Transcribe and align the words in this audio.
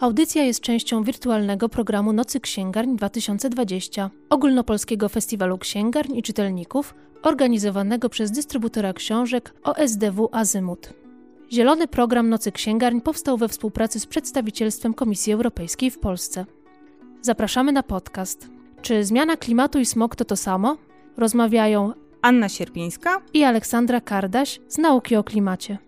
Audycja 0.00 0.44
jest 0.44 0.60
częścią 0.60 1.02
wirtualnego 1.02 1.68
programu 1.68 2.12
Nocy 2.12 2.40
Księgarń 2.40 2.96
2020, 2.96 4.10
ogólnopolskiego 4.30 5.08
festiwalu 5.08 5.58
księgarń 5.58 6.16
i 6.16 6.22
czytelników, 6.22 6.94
organizowanego 7.22 8.08
przez 8.08 8.30
dystrybutora 8.30 8.92
książek 8.92 9.54
OSDW 9.62 10.28
Azymut. 10.32 10.92
Zielony 11.52 11.88
program 11.88 12.28
Nocy 12.28 12.52
Księgarń 12.52 13.00
powstał 13.00 13.36
we 13.36 13.48
współpracy 13.48 14.00
z 14.00 14.06
przedstawicielstwem 14.06 14.94
Komisji 14.94 15.32
Europejskiej 15.32 15.90
w 15.90 15.98
Polsce. 15.98 16.46
Zapraszamy 17.20 17.72
na 17.72 17.82
podcast. 17.82 18.48
Czy 18.82 19.04
zmiana 19.04 19.36
klimatu 19.36 19.78
i 19.78 19.86
smog 19.86 20.16
to 20.16 20.24
to 20.24 20.36
samo? 20.36 20.76
Rozmawiają 21.16 21.92
Anna 22.22 22.48
Sierpińska 22.48 23.20
i 23.34 23.44
Aleksandra 23.44 24.00
Kardaś 24.00 24.60
z 24.68 24.78
Nauki 24.78 25.16
o 25.16 25.24
Klimacie. 25.24 25.87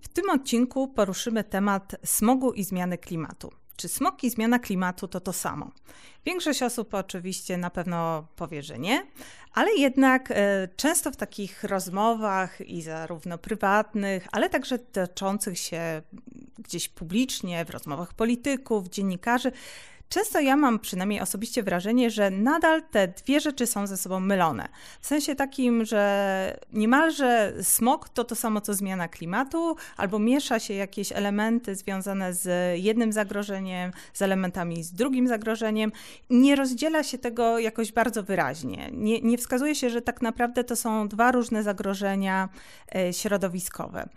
W 0.00 0.08
tym 0.08 0.30
odcinku 0.30 0.88
poruszymy 0.88 1.44
temat 1.44 1.96
smogu 2.04 2.52
i 2.52 2.64
zmiany 2.64 2.98
klimatu. 2.98 3.52
Czy 3.76 3.88
smog 3.88 4.24
i 4.24 4.30
zmiana 4.30 4.58
klimatu 4.58 5.08
to 5.08 5.20
to 5.20 5.32
samo? 5.32 5.70
Większość 6.24 6.62
osób 6.62 6.94
oczywiście 6.94 7.56
na 7.56 7.70
pewno 7.70 8.26
powie, 8.36 8.62
że 8.62 8.78
nie, 8.78 9.06
ale 9.52 9.72
jednak 9.72 10.30
e, 10.30 10.68
często 10.76 11.10
w 11.10 11.16
takich 11.16 11.64
rozmowach 11.64 12.60
i 12.60 12.82
zarówno 12.82 13.38
prywatnych, 13.38 14.28
ale 14.32 14.50
także 14.50 14.78
toczących 14.78 15.58
się 15.58 16.02
gdzieś 16.58 16.88
publicznie, 16.88 17.64
w 17.64 17.70
rozmowach 17.70 18.14
polityków, 18.14 18.88
dziennikarzy, 18.88 19.52
Często 20.12 20.40
ja 20.40 20.56
mam 20.56 20.78
przynajmniej 20.78 21.20
osobiście 21.20 21.62
wrażenie, 21.62 22.10
że 22.10 22.30
nadal 22.30 22.82
te 22.82 23.08
dwie 23.08 23.40
rzeczy 23.40 23.66
są 23.66 23.86
ze 23.86 23.96
sobą 23.96 24.20
mylone. 24.20 24.68
W 25.00 25.06
sensie 25.06 25.34
takim, 25.34 25.84
że 25.84 26.58
niemalże 26.72 27.52
smog 27.62 28.08
to 28.08 28.24
to 28.24 28.34
samo 28.34 28.60
co 28.60 28.74
zmiana 28.74 29.08
klimatu, 29.08 29.76
albo 29.96 30.18
miesza 30.18 30.58
się 30.58 30.74
jakieś 30.74 31.12
elementy 31.12 31.76
związane 31.76 32.34
z 32.34 32.78
jednym 32.80 33.12
zagrożeniem, 33.12 33.90
z 34.12 34.22
elementami 34.22 34.82
z 34.82 34.92
drugim 34.92 35.28
zagrożeniem. 35.28 35.92
Nie 36.30 36.56
rozdziela 36.56 37.02
się 37.02 37.18
tego 37.18 37.58
jakoś 37.58 37.92
bardzo 37.92 38.22
wyraźnie. 38.22 38.90
Nie, 38.92 39.20
nie 39.20 39.38
wskazuje 39.38 39.74
się, 39.74 39.90
że 39.90 40.02
tak 40.02 40.22
naprawdę 40.22 40.64
to 40.64 40.76
są 40.76 41.08
dwa 41.08 41.32
różne 41.32 41.62
zagrożenia 41.62 42.48
e, 42.94 43.12
środowiskowe. 43.12 44.08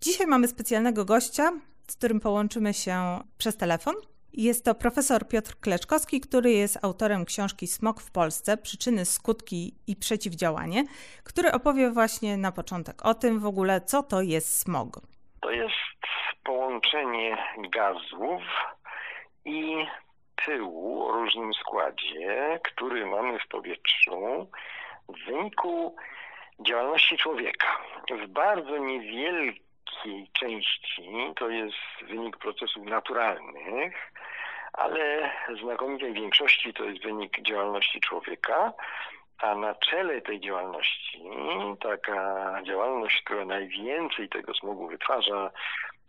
Dzisiaj 0.00 0.26
mamy 0.26 0.48
specjalnego 0.48 1.04
gościa, 1.04 1.52
z 1.88 1.96
którym 1.96 2.20
połączymy 2.20 2.74
się 2.74 3.20
przez 3.38 3.56
telefon. 3.56 3.94
Jest 4.34 4.64
to 4.64 4.74
profesor 4.74 5.28
Piotr 5.28 5.54
Kleczkowski, 5.60 6.20
który 6.20 6.50
jest 6.50 6.84
autorem 6.84 7.24
książki 7.24 7.66
Smog 7.66 8.00
w 8.00 8.10
Polsce 8.10 8.56
przyczyny, 8.56 9.04
skutki 9.04 9.74
i 9.86 9.96
przeciwdziałanie, 9.96 10.84
który 11.24 11.52
opowie 11.52 11.90
właśnie 11.90 12.36
na 12.36 12.52
początek 12.52 13.06
o 13.06 13.14
tym 13.14 13.40
w 13.40 13.46
ogóle, 13.46 13.80
co 13.80 14.02
to 14.02 14.22
jest 14.22 14.60
smog. 14.60 15.00
To 15.40 15.50
jest 15.50 15.74
połączenie 16.44 17.36
gazów 17.58 18.42
i 19.44 19.86
pyłu 20.46 21.02
o 21.04 21.12
różnym 21.12 21.54
składzie, 21.54 22.60
który 22.64 23.06
mamy 23.06 23.38
w 23.38 23.48
powietrzu 23.48 24.50
w 25.08 25.26
wyniku 25.26 25.96
działalności 26.60 27.16
człowieka. 27.16 27.66
W 28.24 28.26
bardzo 28.26 28.78
niewielkim 28.78 29.72
wielkiej 30.04 30.28
części 30.32 31.32
to 31.36 31.48
jest 31.48 31.76
wynik 32.08 32.36
procesów 32.36 32.84
naturalnych, 32.84 34.12
ale 34.72 35.30
znakomitej 35.62 36.12
większości 36.12 36.74
to 36.74 36.84
jest 36.84 37.02
wynik 37.02 37.42
działalności 37.42 38.00
człowieka, 38.00 38.72
a 39.38 39.54
na 39.54 39.74
czele 39.74 40.20
tej 40.20 40.40
działalności, 40.40 41.22
taka 41.80 42.54
działalność, 42.66 43.22
która 43.24 43.44
najwięcej 43.44 44.28
tego 44.28 44.54
smogu 44.54 44.88
wytwarza, 44.88 45.50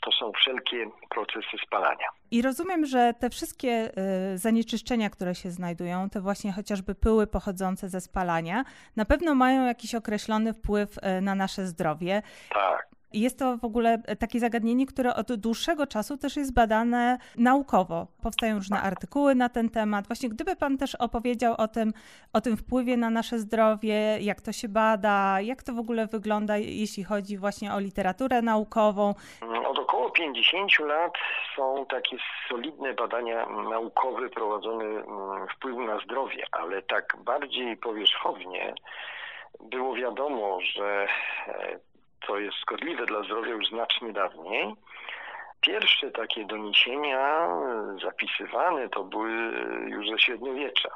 to 0.03 0.11
są 0.11 0.31
wszelkie 0.31 0.89
procesy 1.09 1.57
spalania. 1.65 2.07
I 2.31 2.41
rozumiem, 2.41 2.85
że 2.85 3.13
te 3.19 3.29
wszystkie 3.29 3.91
y, 4.33 4.37
zanieczyszczenia, 4.37 5.09
które 5.09 5.35
się 5.35 5.51
znajdują, 5.51 6.09
te 6.09 6.21
właśnie 6.21 6.53
chociażby 6.53 6.95
pyły 6.95 7.27
pochodzące 7.27 7.89
ze 7.89 8.01
spalania, 8.01 8.63
na 8.95 9.05
pewno 9.05 9.35
mają 9.35 9.65
jakiś 9.65 9.95
określony 9.95 10.53
wpływ 10.53 10.97
y, 10.97 11.21
na 11.21 11.35
nasze 11.35 11.65
zdrowie. 11.65 12.21
Tak. 12.49 12.92
Jest 13.13 13.39
to 13.39 13.57
w 13.57 13.65
ogóle 13.65 13.97
takie 14.19 14.39
zagadnienie, 14.39 14.85
które 14.85 15.15
od 15.15 15.33
dłuższego 15.35 15.87
czasu 15.87 16.17
też 16.17 16.37
jest 16.37 16.53
badane 16.53 17.17
naukowo. 17.37 18.07
Powstają 18.23 18.55
różne 18.55 18.81
artykuły 18.81 19.35
na 19.35 19.49
ten 19.49 19.69
temat. 19.69 20.07
Właśnie 20.07 20.29
gdyby 20.29 20.55
Pan 20.55 20.77
też 20.77 20.95
opowiedział 20.95 21.55
o 21.57 21.67
tym, 21.67 21.93
o 22.33 22.41
tym 22.41 22.57
wpływie 22.57 22.97
na 22.97 23.09
nasze 23.09 23.39
zdrowie, 23.39 24.17
jak 24.21 24.41
to 24.41 24.51
się 24.51 24.69
bada, 24.69 25.41
jak 25.41 25.63
to 25.63 25.73
w 25.73 25.79
ogóle 25.79 26.07
wygląda, 26.07 26.57
jeśli 26.57 27.03
chodzi 27.03 27.37
właśnie 27.37 27.73
o 27.73 27.79
literaturę 27.79 28.41
naukową. 28.41 29.13
Od 29.67 29.79
około 29.79 30.09
50 30.09 30.79
lat 30.79 31.13
są 31.55 31.85
takie 31.89 32.17
solidne 32.49 32.93
badania 32.93 33.45
naukowe 33.45 34.29
prowadzone 34.29 34.85
mm, 34.85 35.47
wpływu 35.55 35.81
na 35.81 35.99
zdrowie, 35.99 36.45
ale 36.51 36.81
tak 36.81 37.17
bardziej 37.25 37.77
powierzchownie 37.77 38.73
było 39.59 39.95
wiadomo, 39.95 40.59
że 40.61 41.07
e, 41.47 41.79
co 42.27 42.39
jest 42.39 42.57
szkodliwe 42.57 43.05
dla 43.05 43.23
zdrowia 43.23 43.51
już 43.51 43.67
znacznie 43.67 44.13
dawniej. 44.13 44.75
Pierwsze 45.61 46.11
takie 46.11 46.45
doniesienia 46.45 47.47
zapisywane 48.03 48.89
to 48.89 49.03
były 49.03 49.31
już 49.87 50.09
ze 50.09 50.19
średniowiecza. 50.19 50.89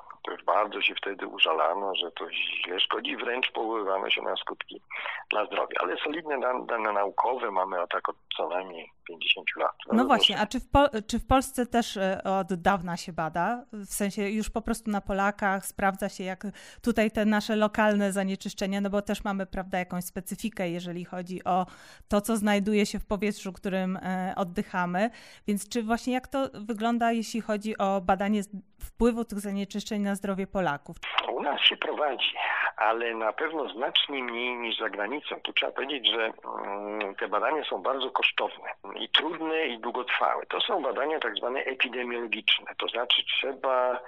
Bardzo 0.45 0.81
się 0.81 0.95
wtedy 0.95 1.27
użalano, 1.27 1.95
że 1.95 2.11
to 2.11 2.31
źle 2.31 2.79
szkodzi, 2.79 3.17
wręcz 3.17 3.51
powoływano 3.51 4.09
się 4.09 4.21
na 4.21 4.35
skutki 4.35 4.81
dla 5.29 5.45
zdrowia. 5.45 5.77
Ale 5.79 5.97
solidne 5.97 6.39
dane 6.67 6.93
naukowe 6.93 7.51
mamy 7.51 7.81
o 7.81 7.87
tak 7.87 8.09
od 8.09 8.15
co 8.37 8.49
najmniej 8.49 8.91
50 9.07 9.47
lat. 9.55 9.75
No 9.93 10.05
właśnie, 10.05 10.39
a 10.39 10.47
czy 10.47 10.59
w, 10.59 10.65
czy 11.07 11.19
w 11.19 11.27
Polsce 11.27 11.65
też 11.65 11.97
e, 11.97 12.21
od 12.23 12.53
dawna 12.53 12.97
się 12.97 13.13
bada? 13.13 13.65
W 13.73 13.93
sensie 13.93 14.29
już 14.29 14.49
po 14.49 14.61
prostu 14.61 14.91
na 14.91 15.01
Polakach 15.01 15.65
sprawdza 15.65 16.09
się, 16.09 16.23
jak 16.23 16.43
tutaj 16.81 17.11
te 17.11 17.25
nasze 17.25 17.55
lokalne 17.55 18.11
zanieczyszczenia, 18.11 18.81
no 18.81 18.89
bo 18.89 19.01
też 19.01 19.23
mamy, 19.23 19.45
prawda, 19.45 19.79
jakąś 19.79 20.03
specyfikę, 20.03 20.69
jeżeli 20.69 21.05
chodzi 21.05 21.43
o 21.43 21.65
to, 22.07 22.21
co 22.21 22.37
znajduje 22.37 22.85
się 22.85 22.99
w 22.99 23.05
powietrzu, 23.05 23.53
którym 23.53 23.97
e, 23.97 24.33
oddychamy. 24.35 25.09
Więc 25.47 25.69
czy 25.69 25.83
właśnie 25.83 26.13
jak 26.13 26.27
to 26.27 26.49
wygląda, 26.53 27.11
jeśli 27.11 27.41
chodzi 27.41 27.77
o 27.77 28.01
badanie 28.01 28.41
wpływu 28.79 29.25
tych 29.25 29.39
zanieczyszczeń 29.39 30.01
na 30.01 30.15
zdrowie 30.17 30.47
Polaków? 30.47 30.97
U 31.31 31.41
nas 31.41 31.61
się 31.61 31.77
prowadzi, 31.77 32.35
ale 32.77 33.13
na 33.13 33.33
pewno 33.33 33.69
znacznie 33.69 34.23
mniej 34.23 34.55
niż 34.55 34.77
za 34.77 34.89
granicą. 34.89 35.35
Tu 35.43 35.53
trzeba 35.53 35.71
powiedzieć, 35.71 36.07
że 36.07 36.33
mm, 36.65 37.15
te 37.15 37.27
badania 37.27 37.63
są 37.63 37.81
bardzo 37.81 38.11
kosztowne 38.11 38.69
i 38.99 39.09
trudne 39.09 39.67
i 39.67 39.79
długotrwałe. 39.79 40.45
To 40.45 40.61
są 40.61 40.81
badania 40.81 41.19
tak 41.19 41.35
zwane 41.35 41.59
epidemiologiczne, 41.59 42.65
to 42.77 42.87
znaczy 42.87 43.23
trzeba 43.25 43.99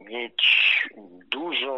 mieć 0.00 0.42
dużą, 1.30 1.74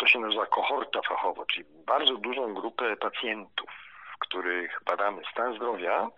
to 0.00 0.06
się 0.06 0.18
nazywa 0.18 0.46
kohorta 0.46 1.00
fachowo, 1.08 1.46
czyli 1.46 1.64
bardzo 1.86 2.16
dużą 2.16 2.54
grupę 2.54 2.96
pacjentów, 2.96 3.70
których 4.20 4.80
badamy 4.86 5.22
stan 5.32 5.56
zdrowia, 5.56 6.08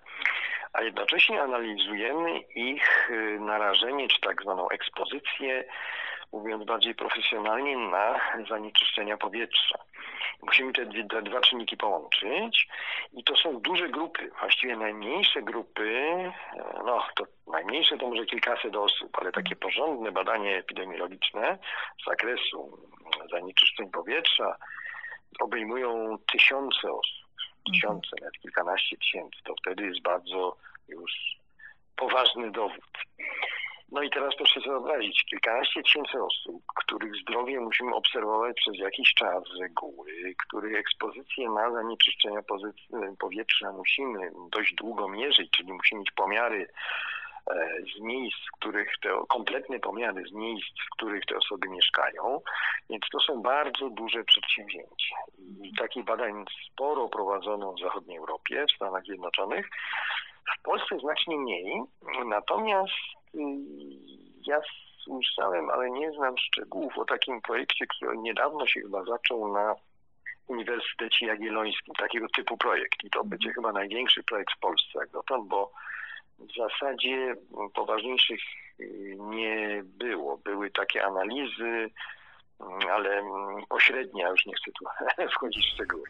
a 0.72 0.82
jednocześnie 0.82 1.42
analizujemy 1.42 2.38
ich 2.40 3.10
y, 3.10 3.38
narażenie, 3.40 4.08
czy 4.08 4.20
tak 4.20 4.42
zwaną 4.42 4.68
ekspozycję, 4.68 5.64
mówiąc 6.34 6.64
bardziej 6.64 6.94
profesjonalnie, 6.94 7.76
na 7.76 8.20
zanieczyszczenia 8.48 9.16
powietrza. 9.16 9.78
Musimy 10.42 10.72
te, 10.72 10.86
dwa 11.22 11.40
czynniki 11.40 11.76
połączyć 11.76 12.68
i 13.12 13.24
to 13.24 13.36
są 13.36 13.60
duże 13.60 13.88
grupy, 13.88 14.30
właściwie 14.40 14.76
najmniejsze 14.76 15.42
grupy, 15.42 15.90
e, 16.02 16.32
no 16.84 17.06
to 17.16 17.24
najmniejsze 17.46 17.98
to 17.98 18.08
może 18.08 18.24
kilkaset 18.24 18.76
osób, 18.76 19.18
ale 19.20 19.32
takie 19.32 19.56
porządne 19.56 20.12
badanie 20.12 20.56
epidemiologiczne 20.56 21.58
z 22.02 22.04
zakresu 22.10 22.78
zanieczyszczeń 23.32 23.90
powietrza 23.90 24.56
obejmują 25.40 26.18
tysiące 26.32 26.92
osób, 26.92 27.28
tysiące, 27.72 28.08
nawet 28.20 28.38
kilkanaście 28.38 28.96
tysięcy. 28.96 29.38
To 29.44 29.54
wtedy 29.62 29.86
jest 29.86 30.02
bardzo 30.02 30.56
już 30.88 31.12
poważny 31.96 32.50
dowód. 32.50 32.90
No 33.92 34.02
i 34.02 34.10
teraz 34.10 34.36
proszę 34.36 34.60
sobie 34.60 34.72
wyobrazić, 34.72 35.24
kilkanaście 35.24 35.82
tysięcy 35.82 36.22
osób, 36.22 36.62
których 36.76 37.12
zdrowie 37.16 37.60
musimy 37.60 37.94
obserwować 37.94 38.56
przez 38.56 38.78
jakiś 38.78 39.14
czas 39.14 39.44
z 39.56 39.60
reguły, 39.60 40.34
których 40.46 40.78
ekspozycję 40.78 41.50
na 41.50 41.72
zanieczyszczenia 41.72 42.40
powietrza 43.18 43.72
musimy 43.72 44.30
dość 44.52 44.74
długo 44.74 45.08
mierzyć, 45.08 45.50
czyli 45.50 45.72
musimy 45.72 45.98
mieć 45.98 46.10
pomiary 46.10 46.68
e, 47.50 47.68
z 47.96 48.00
miejsc, 48.00 48.38
w 48.48 48.58
których 48.58 48.88
te 49.02 49.08
kompletne 49.28 49.78
pomiary 49.78 50.22
z 50.30 50.32
miejsc, 50.32 50.74
w 50.86 50.96
których 50.96 51.26
te 51.26 51.36
osoby 51.36 51.68
mieszkają, 51.68 52.40
więc 52.90 53.02
to 53.12 53.20
są 53.20 53.42
bardzo 53.42 53.90
duże 53.90 54.24
przedsięwzięcia. 54.24 55.16
I 55.62 55.74
takich 55.78 56.04
badań 56.04 56.44
sporo 56.72 57.08
prowadzono 57.08 57.72
w 57.72 57.80
zachodniej 57.80 58.18
Europie, 58.18 58.64
w 58.70 58.76
Stanach 58.76 59.04
Zjednoczonych. 59.04 59.68
W 60.58 60.62
Polsce 60.62 60.98
znacznie 60.98 61.36
mniej, 61.36 61.82
natomiast 62.26 62.92
ja 64.46 64.60
słyszałem, 65.04 65.70
ale 65.70 65.90
nie 65.90 66.12
znam 66.12 66.38
szczegółów 66.38 66.98
o 66.98 67.04
takim 67.04 67.40
projekcie, 67.40 67.86
który 67.86 68.18
niedawno 68.18 68.66
się 68.66 68.80
chyba 68.80 69.04
zaczął 69.04 69.52
na 69.52 69.74
Uniwersytecie 70.46 71.26
Jagiellońskim, 71.26 71.94
takiego 71.94 72.26
typu 72.36 72.56
projekt. 72.56 73.04
I 73.04 73.10
to 73.10 73.24
będzie 73.24 73.52
chyba 73.52 73.72
największy 73.72 74.22
projekt 74.22 74.54
w 74.56 74.60
Polsce 74.60 74.98
jak 74.98 75.10
dotąd, 75.10 75.48
bo 75.48 75.72
w 76.38 76.56
zasadzie 76.56 77.34
poważniejszych 77.74 78.40
nie 79.18 79.82
było. 79.84 80.38
Były 80.38 80.70
takie 80.70 81.04
analizy, 81.04 81.90
ale 82.90 83.22
pośrednia, 83.68 84.28
już 84.28 84.46
nie 84.46 84.54
chcę 84.54 84.70
tu 84.72 84.84
wchodzić 85.34 85.66
w 85.66 85.74
szczegóły. 85.74 86.04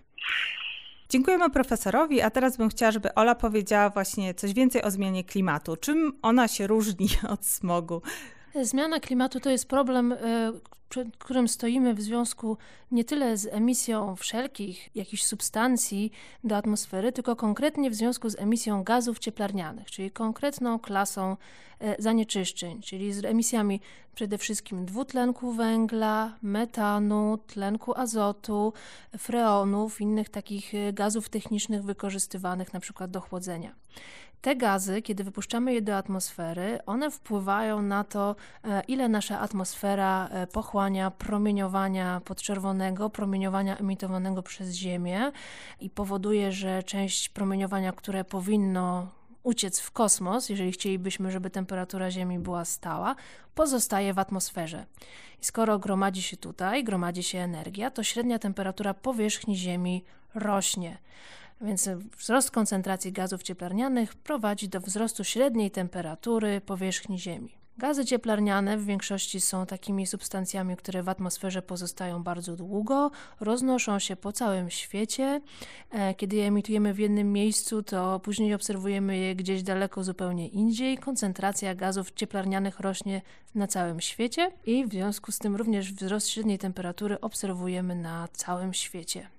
Dziękujemy 1.08 1.50
profesorowi, 1.50 2.20
a 2.20 2.30
teraz 2.30 2.56
bym 2.56 2.68
chciała, 2.68 2.92
żeby 2.92 3.14
Ola 3.14 3.34
powiedziała 3.34 3.90
właśnie 3.90 4.34
coś 4.34 4.54
więcej 4.54 4.82
o 4.82 4.90
zmianie 4.90 5.24
klimatu. 5.24 5.76
Czym 5.76 6.12
ona 6.22 6.48
się 6.48 6.66
różni 6.66 7.08
od 7.34 7.46
smogu? 7.46 8.02
Zmiana 8.62 9.00
klimatu 9.00 9.40
to 9.40 9.50
jest 9.50 9.68
problem, 9.68 10.12
e, 10.12 10.16
przed 10.88 11.16
którym 11.16 11.48
stoimy 11.48 11.94
w 11.94 12.02
związku 12.02 12.58
nie 12.90 13.04
tyle 13.04 13.36
z 13.36 13.46
emisją 13.46 14.16
wszelkich 14.16 14.96
jakichś 14.96 15.22
substancji 15.22 16.12
do 16.44 16.56
atmosfery, 16.56 17.12
tylko 17.12 17.36
konkretnie 17.36 17.90
w 17.90 17.94
związku 17.94 18.30
z 18.30 18.38
emisją 18.38 18.84
gazów 18.84 19.18
cieplarnianych, 19.18 19.90
czyli 19.90 20.10
konkretną 20.10 20.78
klasą 20.78 21.36
e, 21.80 22.02
zanieczyszczeń, 22.02 22.82
czyli 22.82 23.12
z 23.12 23.24
emisjami 23.24 23.80
przede 24.14 24.38
wszystkim 24.38 24.86
dwutlenku 24.86 25.52
węgla, 25.52 26.38
metanu, 26.42 27.38
tlenku 27.46 27.98
azotu, 27.98 28.72
freonów, 29.18 30.00
innych 30.00 30.28
takich 30.28 30.74
e, 30.74 30.92
gazów 30.92 31.28
technicznych 31.28 31.84
wykorzystywanych 31.84 32.72
na 32.72 32.80
przykład 32.80 33.10
do 33.10 33.20
chłodzenia. 33.20 33.74
Te 34.44 34.56
gazy, 34.56 35.02
kiedy 35.02 35.24
wypuszczamy 35.24 35.74
je 35.74 35.82
do 35.82 35.96
atmosfery, 35.96 36.78
one 36.86 37.10
wpływają 37.10 37.82
na 37.82 38.04
to, 38.04 38.36
e, 38.64 38.82
ile 38.88 39.08
nasza 39.08 39.40
atmosfera 39.40 40.28
e, 40.28 40.46
pochłania 40.46 41.10
promieniowania 41.10 42.20
podczerwonego, 42.24 43.10
promieniowania 43.10 43.76
emitowanego 43.76 44.42
przez 44.42 44.74
Ziemię 44.74 45.32
i 45.80 45.90
powoduje, 45.90 46.52
że 46.52 46.82
część 46.82 47.28
promieniowania, 47.28 47.92
które 47.92 48.24
powinno 48.24 49.08
uciec 49.42 49.80
w 49.80 49.90
kosmos, 49.90 50.48
jeżeli 50.48 50.72
chcielibyśmy, 50.72 51.30
żeby 51.30 51.50
temperatura 51.50 52.10
Ziemi 52.10 52.38
była 52.38 52.64
stała, 52.64 53.16
pozostaje 53.54 54.14
w 54.14 54.18
atmosferze. 54.18 54.86
I 55.42 55.44
skoro 55.44 55.78
gromadzi 55.78 56.22
się 56.22 56.36
tutaj, 56.36 56.84
gromadzi 56.84 57.22
się 57.22 57.38
energia, 57.38 57.90
to 57.90 58.02
średnia 58.02 58.38
temperatura 58.38 58.94
powierzchni 58.94 59.56
Ziemi 59.56 60.04
rośnie. 60.34 60.98
Więc 61.60 61.88
wzrost 62.18 62.50
koncentracji 62.50 63.12
gazów 63.12 63.42
cieplarnianych 63.42 64.14
prowadzi 64.14 64.68
do 64.68 64.80
wzrostu 64.80 65.24
średniej 65.24 65.70
temperatury 65.70 66.60
powierzchni 66.60 67.18
Ziemi. 67.18 67.64
Gazy 67.78 68.04
cieplarniane 68.04 68.78
w 68.78 68.84
większości 68.84 69.40
są 69.40 69.66
takimi 69.66 70.06
substancjami, 70.06 70.76
które 70.76 71.02
w 71.02 71.08
atmosferze 71.08 71.62
pozostają 71.62 72.22
bardzo 72.22 72.56
długo, 72.56 73.10
roznoszą 73.40 73.98
się 73.98 74.16
po 74.16 74.32
całym 74.32 74.70
świecie. 74.70 75.40
E, 75.90 76.14
kiedy 76.14 76.36
je 76.36 76.46
emitujemy 76.46 76.94
w 76.94 76.98
jednym 76.98 77.32
miejscu, 77.32 77.82
to 77.82 78.20
później 78.20 78.54
obserwujemy 78.54 79.18
je 79.18 79.36
gdzieś 79.36 79.62
daleko 79.62 80.04
zupełnie 80.04 80.48
indziej. 80.48 80.98
Koncentracja 80.98 81.74
gazów 81.74 82.10
cieplarnianych 82.10 82.80
rośnie 82.80 83.22
na 83.54 83.66
całym 83.66 84.00
świecie 84.00 84.50
i 84.66 84.86
w 84.86 84.90
związku 84.90 85.32
z 85.32 85.38
tym 85.38 85.56
również 85.56 85.92
wzrost 85.92 86.28
średniej 86.28 86.58
temperatury 86.58 87.20
obserwujemy 87.20 87.94
na 87.94 88.28
całym 88.32 88.74
świecie. 88.74 89.33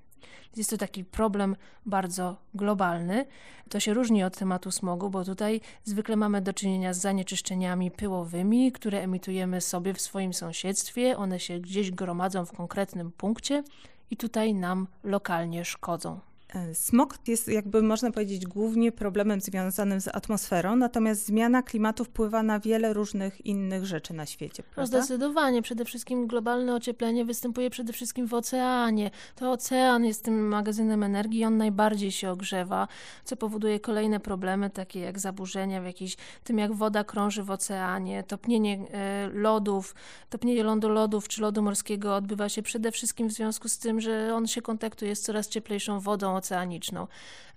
Jest 0.55 0.69
to 0.69 0.77
taki 0.77 1.05
problem 1.05 1.55
bardzo 1.85 2.37
globalny. 2.53 3.25
To 3.69 3.79
się 3.79 3.93
różni 3.93 4.23
od 4.23 4.37
tematu 4.37 4.71
smogu, 4.71 5.09
bo 5.09 5.25
tutaj 5.25 5.61
zwykle 5.83 6.15
mamy 6.15 6.41
do 6.41 6.53
czynienia 6.53 6.93
z 6.93 7.01
zanieczyszczeniami 7.01 7.91
pyłowymi, 7.91 8.71
które 8.71 9.01
emitujemy 9.01 9.61
sobie 9.61 9.93
w 9.93 10.01
swoim 10.01 10.33
sąsiedztwie. 10.33 11.17
One 11.17 11.39
się 11.39 11.59
gdzieś 11.59 11.91
gromadzą 11.91 12.45
w 12.45 12.51
konkretnym 12.51 13.11
punkcie 13.11 13.63
i 14.11 14.17
tutaj 14.17 14.53
nam 14.53 14.87
lokalnie 15.03 15.65
szkodzą. 15.65 16.19
E, 16.53 16.75
smog 16.75 17.17
jest, 17.27 17.47
jakby 17.47 17.81
można 17.81 18.11
powiedzieć, 18.11 18.45
głównie 18.45 18.91
problemem 18.91 19.41
związanym 19.41 20.01
z 20.01 20.07
atmosferą, 20.07 20.75
natomiast 20.75 21.25
zmiana 21.25 21.63
klimatu 21.63 22.05
wpływa 22.05 22.43
na 22.43 22.59
wiele 22.59 22.93
różnych 22.93 23.45
innych 23.45 23.85
rzeczy 23.85 24.13
na 24.13 24.25
świecie. 24.25 24.63
Prawda? 24.63 24.97
No 24.97 25.03
zdecydowanie. 25.03 25.61
Przede 25.61 25.85
wszystkim 25.85 26.27
globalne 26.27 26.75
ocieplenie 26.75 27.25
występuje 27.25 27.69
przede 27.69 27.93
wszystkim 27.93 28.27
w 28.27 28.33
oceanie. 28.33 29.11
To 29.35 29.51
ocean 29.51 30.05
jest 30.05 30.23
tym 30.23 30.47
magazynem 30.47 31.03
energii, 31.03 31.45
on 31.45 31.57
najbardziej 31.57 32.11
się 32.11 32.31
ogrzewa, 32.31 32.87
co 33.23 33.35
powoduje 33.37 33.79
kolejne 33.79 34.19
problemy, 34.19 34.69
takie 34.69 34.99
jak 34.99 35.19
zaburzenia 35.19 35.81
w 35.81 35.85
jakiejś, 35.85 36.17
tym 36.43 36.57
jak 36.57 36.73
woda 36.73 37.03
krąży 37.03 37.43
w 37.43 37.51
oceanie, 37.51 38.23
topnienie 38.23 38.79
e, 38.91 39.29
lodów, 39.33 39.95
topnienie 40.29 40.63
lądu 40.63 40.89
lodów 40.89 41.27
czy 41.27 41.41
lodu 41.41 41.61
morskiego 41.61 42.15
odbywa 42.15 42.49
się 42.49 42.61
przede 42.61 42.91
wszystkim 42.91 43.27
w 43.27 43.31
związku 43.31 43.69
z 43.69 43.77
tym, 43.77 44.01
że 44.01 44.35
on 44.35 44.47
się 44.47 44.61
kontaktuje 44.61 45.15
z 45.15 45.21
coraz 45.21 45.47
cieplejszą 45.47 45.99
wodą 45.99 46.35
oceaniczną. 46.45 47.07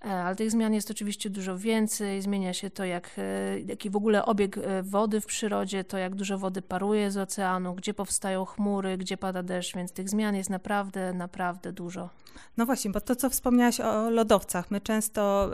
E, 0.05 0.23
ale 0.23 0.35
tych 0.35 0.51
zmian 0.51 0.73
jest 0.73 0.91
oczywiście 0.91 1.29
dużo 1.29 1.57
więcej. 1.57 2.21
Zmienia 2.21 2.53
się 2.53 2.69
to, 2.69 2.85
jak, 2.85 3.11
e, 3.17 3.59
jaki 3.59 3.89
w 3.89 3.95
ogóle 3.95 4.25
obieg 4.25 4.57
e, 4.57 4.83
wody 4.83 5.21
w 5.21 5.25
przyrodzie, 5.25 5.83
to 5.83 5.97
jak 5.97 6.15
dużo 6.15 6.37
wody 6.37 6.61
paruje 6.61 7.11
z 7.11 7.17
oceanu, 7.17 7.75
gdzie 7.75 7.93
powstają 7.93 8.45
chmury, 8.45 8.97
gdzie 8.97 9.17
pada 9.17 9.43
deszcz, 9.43 9.75
więc 9.75 9.91
tych 9.91 10.09
zmian 10.09 10.35
jest 10.35 10.49
naprawdę, 10.49 11.13
naprawdę 11.13 11.71
dużo. 11.71 12.09
No 12.57 12.65
właśnie, 12.65 12.91
bo 12.91 13.01
to, 13.01 13.15
co 13.15 13.29
wspomniałaś 13.29 13.79
o 13.79 14.09
lodowcach, 14.09 14.71
my 14.71 14.81
często 14.81 15.51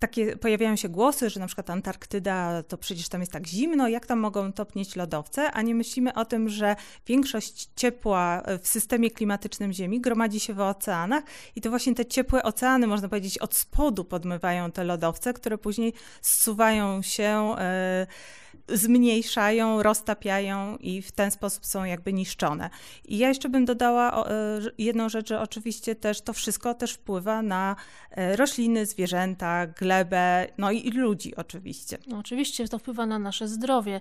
takie 0.00 0.36
pojawiają 0.36 0.76
się 0.76 0.88
głosy, 0.88 1.30
że 1.30 1.40
na 1.40 1.46
przykład 1.46 1.70
Antarktyda 1.70 2.62
to 2.62 2.78
przecież 2.78 3.08
tam 3.08 3.20
jest 3.20 3.32
tak 3.32 3.46
zimno, 3.46 3.88
jak 3.88 4.06
tam 4.06 4.18
mogą 4.18 4.52
topnieć 4.52 4.96
lodowce, 4.96 5.50
a 5.50 5.62
nie 5.62 5.74
myślimy 5.74 6.14
o 6.14 6.24
tym, 6.24 6.48
że 6.48 6.76
większość 7.06 7.68
ciepła 7.76 8.42
w 8.62 8.68
systemie 8.68 9.10
klimatycznym 9.10 9.72
Ziemi 9.72 10.00
gromadzi 10.00 10.40
się 10.40 10.54
w 10.54 10.60
oceanach 10.60 11.24
i 11.56 11.60
to 11.60 11.70
właśnie 11.70 11.94
te 11.94 12.06
ciepłe 12.06 12.42
oceany, 12.42 12.86
można 12.86 13.08
powiedzieć, 13.08 13.38
od 13.38 13.54
spodu 13.54 14.04
podmywają 14.04 14.72
te 14.72 14.84
lodowce, 14.84 15.32
które 15.32 15.58
później 15.58 15.92
zsuwają 16.22 17.02
się. 17.02 17.56
Yy, 18.00 18.06
zmniejszają, 18.68 19.82
roztapiają 19.82 20.76
i 20.76 21.02
w 21.02 21.12
ten 21.12 21.30
sposób 21.30 21.66
są 21.66 21.84
jakby 21.84 22.12
niszczone. 22.12 22.70
I 23.04 23.18
ja 23.18 23.28
jeszcze 23.28 23.48
bym 23.48 23.64
dodała 23.64 24.26
e, 24.28 24.60
jedną 24.78 25.08
rzecz, 25.08 25.28
że 25.28 25.40
oczywiście 25.40 25.94
też 25.94 26.20
to 26.20 26.32
wszystko 26.32 26.74
też 26.74 26.92
wpływa 26.92 27.42
na 27.42 27.76
e, 28.10 28.36
rośliny, 28.36 28.86
zwierzęta, 28.86 29.66
glebę, 29.66 30.46
no 30.58 30.70
i 30.70 30.90
ludzi 30.90 31.36
oczywiście. 31.36 31.98
No, 32.06 32.18
oczywiście 32.18 32.68
to 32.68 32.78
wpływa 32.78 33.06
na 33.06 33.18
nasze 33.18 33.48
zdrowie. 33.48 34.00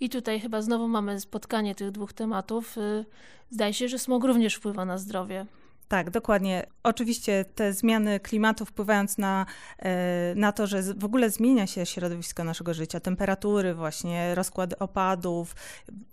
I 0.00 0.10
tutaj 0.10 0.40
chyba 0.40 0.62
znowu 0.62 0.88
mamy 0.88 1.20
spotkanie 1.20 1.74
tych 1.74 1.90
dwóch 1.90 2.12
tematów. 2.12 2.78
Y, 2.78 3.04
zdaje 3.50 3.74
się, 3.74 3.88
że 3.88 3.98
smog 3.98 4.24
również 4.24 4.54
wpływa 4.54 4.84
na 4.84 4.98
zdrowie. 4.98 5.46
Tak, 5.94 6.10
dokładnie. 6.10 6.66
Oczywiście 6.82 7.44
te 7.54 7.72
zmiany 7.72 8.20
klimatu 8.20 8.66
wpływając 8.66 9.18
na, 9.18 9.46
e, 9.78 10.34
na 10.34 10.52
to, 10.52 10.66
że 10.66 10.82
w 10.82 11.04
ogóle 11.04 11.30
zmienia 11.30 11.66
się 11.66 11.86
środowisko 11.86 12.44
naszego 12.44 12.74
życia, 12.74 13.00
temperatury, 13.00 13.74
właśnie 13.74 14.34
rozkład 14.34 14.74
opadów, 14.78 15.54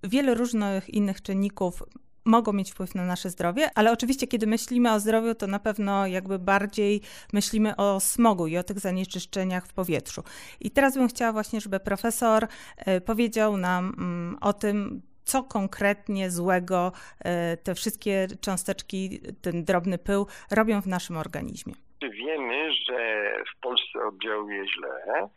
wiele 0.03 0.33
różnych 0.33 0.89
innych 0.89 1.21
czynników 1.21 1.83
mogą 2.25 2.53
mieć 2.53 2.71
wpływ 2.71 2.95
na 2.95 3.05
nasze 3.05 3.29
zdrowie, 3.29 3.69
ale 3.75 3.91
oczywiście, 3.91 4.27
kiedy 4.27 4.47
myślimy 4.47 4.93
o 4.93 4.99
zdrowiu, 4.99 5.35
to 5.35 5.47
na 5.47 5.59
pewno 5.59 6.07
jakby 6.07 6.39
bardziej 6.39 7.01
myślimy 7.33 7.75
o 7.75 7.99
smogu 7.99 8.47
i 8.47 8.57
o 8.57 8.63
tych 8.63 8.79
zanieczyszczeniach 8.79 9.67
w 9.67 9.73
powietrzu. 9.73 10.23
I 10.59 10.71
teraz 10.71 10.93
bym 10.93 11.07
chciała 11.07 11.33
właśnie, 11.33 11.61
żeby 11.61 11.79
profesor 11.79 12.47
e, 12.77 13.01
powiedział 13.01 13.57
nam 13.57 13.95
mm, 13.97 14.37
o 14.41 14.53
tym, 14.53 15.01
co 15.31 15.43
konkretnie 15.43 16.29
złego 16.29 16.91
e, 17.25 17.57
te 17.57 17.75
wszystkie 17.75 18.27
cząsteczki, 18.41 19.19
ten 19.41 19.63
drobny 19.63 19.97
pył 19.97 20.27
robią 20.51 20.81
w 20.81 20.87
naszym 20.87 21.17
organizmie. 21.17 21.73
Wiemy, 22.01 22.73
że 22.73 23.31
w 23.55 23.61
Polsce 23.61 23.99
oddziałuje 24.07 24.63
źle, 24.67 25.29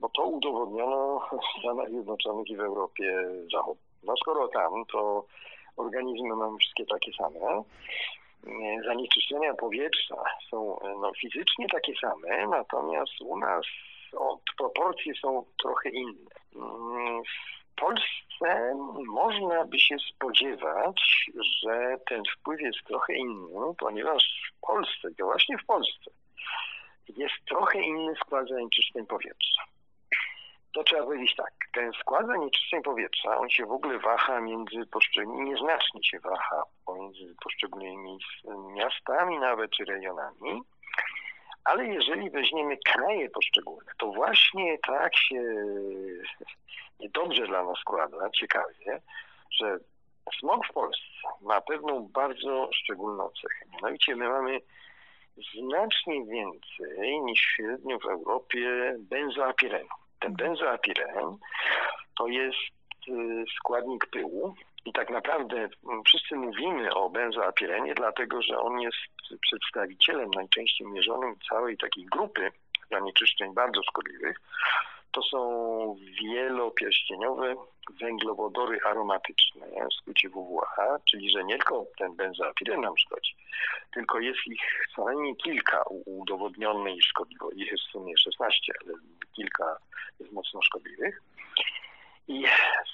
bo 0.00 0.08
to 0.08 0.24
udowodniono 0.26 1.20
w 1.56 1.60
Stanach 1.60 1.88
Zjednoczonych 1.90 2.48
i 2.48 2.56
w 2.56 2.60
Europie 2.60 3.24
Zachodniej. 3.52 3.86
No 4.02 4.14
skoro 4.16 4.48
tam, 4.48 4.72
to 4.92 5.26
organizmy 5.76 6.34
mamy 6.36 6.58
wszystkie 6.58 6.86
takie 6.86 7.12
same. 7.12 7.62
Zanieczyszczenia 8.86 9.54
powietrza 9.54 10.24
są 10.50 10.78
no, 11.00 11.12
fizycznie 11.20 11.66
takie 11.72 11.92
same, 12.00 12.46
natomiast 12.46 13.20
u 13.20 13.38
nas 13.38 13.66
od 14.16 14.40
proporcje 14.58 15.14
są 15.22 15.44
trochę 15.62 15.88
inne. 15.88 16.30
Polsce 17.76 18.74
można 19.06 19.64
by 19.64 19.80
się 19.80 19.96
spodziewać, 20.14 21.30
że 21.62 21.96
ten 22.08 22.22
wpływ 22.36 22.60
jest 22.60 22.84
trochę 22.86 23.14
inny, 23.14 23.74
ponieważ 23.78 24.52
w 24.52 24.60
Polsce, 24.66 25.08
to 25.18 25.24
właśnie 25.24 25.58
w 25.58 25.66
Polsce, 25.66 26.10
jest 27.08 27.34
trochę 27.48 27.80
inny 27.80 28.14
skład 28.16 28.48
zanieczyszczeń 28.48 29.06
powietrza. 29.06 29.62
To 30.74 30.84
trzeba 30.84 31.02
powiedzieć 31.02 31.34
tak, 31.36 31.52
ten 31.72 31.92
skład 31.92 32.26
zanieczyszczeń 32.26 32.82
powietrza, 32.82 33.38
on 33.38 33.50
się 33.50 33.66
w 33.66 33.72
ogóle 33.72 33.98
waha 33.98 34.40
między 34.40 34.86
poszczególnymi, 34.86 35.50
nieznacznie 35.50 36.04
się 36.04 36.20
waha 36.20 36.62
pomiędzy 36.86 37.34
poszczególnymi 37.44 38.18
miastami 38.74 39.38
nawet 39.38 39.70
czy 39.70 39.84
regionami, 39.84 40.62
ale 41.64 41.86
jeżeli 41.86 42.30
weźmiemy 42.30 42.76
kraje 42.76 43.30
poszczególne, 43.30 43.92
to 43.98 44.06
właśnie 44.06 44.78
tak 44.78 45.16
się 45.16 45.42
niedobrze 47.00 47.46
dla 47.46 47.64
nas 47.64 47.78
składa, 47.78 48.30
ciekawie, 48.30 49.00
że 49.60 49.78
smog 50.38 50.66
w 50.66 50.72
Polsce 50.72 51.04
ma 51.42 51.60
pewną 51.60 52.08
bardzo 52.08 52.68
szczególną 52.72 53.30
cechę. 53.42 53.64
Mianowicie 53.72 54.16
my 54.16 54.28
mamy 54.28 54.60
znacznie 55.62 56.24
więcej 56.24 57.20
niż 57.20 57.40
średnio 57.40 57.98
w 57.98 58.06
Europie 58.06 58.96
benzoapirenu. 58.98 59.88
Ten 60.20 60.34
benzoapiren 60.34 61.36
to 62.18 62.26
jest 62.26 62.58
y, 63.08 63.44
składnik 63.58 64.06
pyłu 64.06 64.54
i 64.84 64.92
tak 64.92 65.10
naprawdę 65.10 65.56
mm, 65.56 66.02
wszyscy 66.04 66.36
mówimy 66.36 66.94
o 66.94 67.10
benzoapirenie, 67.10 67.94
dlatego 67.94 68.42
że 68.42 68.58
on 68.58 68.80
jest 68.80 68.96
przedstawicielem 69.40 70.30
najczęściej 70.30 70.86
mierzonym 70.86 71.34
całej 71.48 71.76
takiej 71.76 72.04
grupy 72.04 72.50
zanieczyszczeń 72.90 73.54
bardzo 73.54 73.82
szkodliwych. 73.82 74.40
To 75.16 75.22
są 75.22 75.96
wielopierścieniowe 76.22 77.54
węglowodory 78.00 78.78
aromatyczne, 78.84 79.66
w 79.90 79.94
skrócie 79.94 80.28
WWA, 80.28 80.98
czyli 81.10 81.30
że 81.30 81.44
nie 81.44 81.58
tylko 81.58 81.86
ten 81.98 82.16
benzoapiren 82.16 82.80
nam 82.80 82.98
szkodzi, 82.98 83.36
tylko 83.94 84.20
jest 84.20 84.38
ich 84.46 84.86
co 84.94 85.04
najmniej 85.04 85.36
kilka 85.36 85.84
udowodnionych 86.06 87.02
szkodliwości. 87.02 87.62
Ich 87.62 87.72
jest 87.72 87.84
w 87.84 87.90
sumie 87.90 88.18
16, 88.18 88.72
ale 88.84 88.94
kilka 89.32 89.76
jest 90.20 90.32
mocno 90.32 90.62
szkodliwych. 90.62 91.22
I 92.28 92.44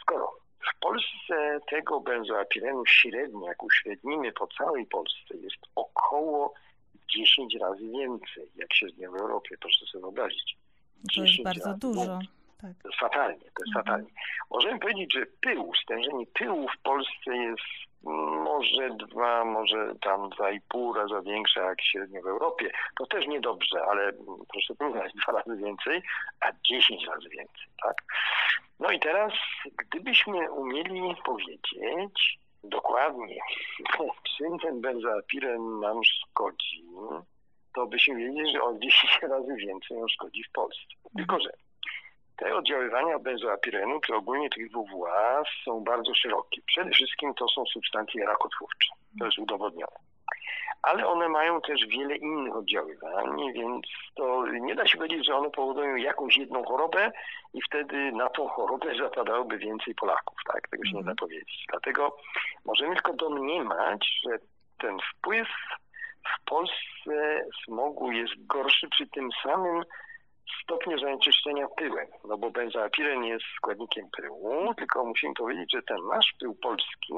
skoro 0.01 0.33
w 0.75 0.81
Polsce 0.81 1.61
tego 1.71 2.01
benzoapirenu 2.01 2.87
średnio, 2.87 3.47
jak 3.47 3.63
uśrednimy 3.63 4.33
po 4.33 4.47
całej 4.47 4.87
Polsce, 4.87 5.37
jest 5.37 5.63
około 5.75 6.55
10 7.09 7.57
razy 7.61 7.89
więcej, 7.89 8.47
jak 8.57 8.75
średnio 8.75 9.13
w 9.13 9.17
Europie, 9.17 9.57
proszę 9.61 9.87
sobie 9.87 10.03
wyobrazić. 10.03 10.52
To 11.15 11.23
jest 11.23 11.43
bardzo 11.45 11.75
dużo. 11.75 12.19
Tak. 12.61 12.73
To 12.83 12.89
jest 12.89 13.01
fatalnie, 13.01 13.39
to 13.39 13.63
jest 13.65 13.77
mhm. 13.77 13.85
fatalnie. 13.85 14.11
Możemy 14.51 14.79
powiedzieć, 14.79 15.13
że 15.15 15.27
pył, 15.41 15.73
stężenie 15.83 16.27
pyłu 16.27 16.69
w 16.69 16.83
Polsce 16.83 17.37
jest 17.37 17.93
może 18.45 18.91
dwa, 18.91 19.45
może 19.45 19.95
tam 20.01 20.31
dwa 20.31 20.51
i 20.51 20.61
pół 20.61 20.93
raza 20.93 21.23
większe 21.23 21.61
jak 21.61 21.83
średnio 21.83 22.23
w 22.23 22.27
Europie. 22.27 22.71
To 22.97 23.07
też 23.07 23.27
niedobrze, 23.27 23.85
ale 23.85 24.13
proszę 24.49 24.75
przyznać, 24.75 25.13
dwa 25.13 25.33
razy 25.33 25.57
więcej, 25.57 26.03
a 26.41 26.53
dziesięć 26.69 27.07
razy 27.07 27.29
więcej, 27.29 27.67
tak? 27.83 27.97
No 28.81 28.91
i 28.91 29.01
teraz, 29.01 29.33
gdybyśmy 29.79 30.51
umieli 30.51 31.17
powiedzieć 31.25 32.39
dokładnie, 32.65 33.41
czym 34.37 34.59
ten 34.59 34.81
benzoapiren 34.81 35.81
nam 35.81 36.05
to 37.93 37.97
byśmy 37.97 38.17
wiedzieli, 38.17 38.53
że 38.53 38.63
o 38.63 38.79
10 38.79 39.19
razy 39.23 39.55
więcej 39.57 39.97
on 39.97 40.09
szkodzi 40.09 40.45
w 40.45 40.53
Polsce. 40.53 40.83
Tylko, 41.17 41.41
że 41.41 41.51
te 42.37 42.57
oddziaływania 42.57 43.19
benzoapirenu, 43.19 44.01
czy 44.01 44.15
ogólnie 44.15 44.51
tych 44.51 44.71
WWA 44.71 45.43
są 45.65 45.85
bardzo 45.85 46.15
szerokie. 46.15 46.61
Przede 46.67 46.91
wszystkim 46.91 47.35
to 47.35 47.49
są 47.49 47.65
substancje 47.67 48.27
rakotwórcze. 48.27 48.89
To 49.19 49.25
jest 49.25 49.39
udowodnione. 49.39 49.97
Ale 50.83 51.07
one 51.07 51.29
mają 51.29 51.61
też 51.61 51.87
wiele 51.87 52.17
innych 52.17 52.57
oddziaływań, 52.57 53.53
więc 53.53 53.87
to 54.15 54.47
nie 54.47 54.75
da 54.75 54.87
się 54.87 54.99
powiedzieć, 54.99 55.27
że 55.27 55.37
one 55.37 55.51
powodują 55.51 55.97
jakąś 55.97 56.37
jedną 56.37 56.65
chorobę 56.65 57.13
i 57.55 57.63
wtedy 57.63 58.13
na 58.13 58.29
tą 58.29 58.49
chorobę 58.49 58.95
zapadałoby 58.99 59.59
więcej 59.59 59.95
Polaków. 59.95 60.39
Tak? 60.53 60.69
Tego 60.69 60.85
się 60.85 60.93
nie 60.97 61.05
da 61.05 61.11
mhm. 61.11 61.17
powiedzieć. 61.17 61.67
Dlatego 61.71 62.17
możemy 62.65 62.95
tylko 62.95 63.13
domniemać, 63.13 64.21
że 64.27 64.39
ten 64.79 64.99
wpływ 65.11 65.49
w 66.25 66.45
Polsce 66.45 67.45
smogu 67.65 68.13
jest 68.13 68.47
gorszy 68.47 68.89
przy 68.89 69.07
tym 69.07 69.29
samym 69.43 69.85
stopniu 70.63 70.99
zanieczyszczenia 70.99 71.67
pyłem, 71.77 72.07
no 72.25 72.39
bo 72.39 72.51
benzoapiren 72.51 73.25
jest 73.25 73.45
składnikiem 73.57 74.09
pyłu, 74.17 74.75
tylko 74.75 75.05
musimy 75.05 75.35
powiedzieć, 75.35 75.73
że 75.73 75.83
ten 75.83 76.07
nasz 76.07 76.35
pył 76.41 76.55
polski 76.55 77.15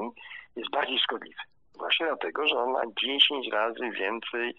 jest 0.55 0.71
bardziej 0.71 0.99
szkodliwy. 0.99 1.41
Właśnie 1.77 2.05
dlatego, 2.05 2.47
że 2.47 2.59
on 2.59 2.71
ma 2.71 2.81
10 3.05 3.47
razy 3.51 3.91
więcej 3.91 4.55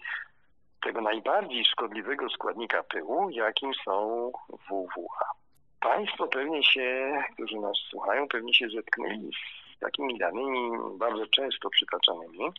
tego 0.81 1.01
najbardziej 1.01 1.65
szkodliwego 1.65 2.29
składnika 2.29 2.83
pyłu, 2.83 3.29
jakim 3.29 3.71
są 3.85 4.31
WWA. 4.49 5.31
Państwo 5.79 6.27
pewnie 6.27 6.63
się, 6.63 7.17
którzy 7.33 7.55
nas 7.55 7.77
słuchają, 7.89 8.27
pewnie 8.27 8.53
się 8.53 8.69
zetknęli 8.69 9.31
z 9.75 9.79
takimi 9.79 10.17
danymi 10.17 10.71
bardzo 10.97 11.27
często 11.27 11.69
przytaczanymi, 11.69 12.51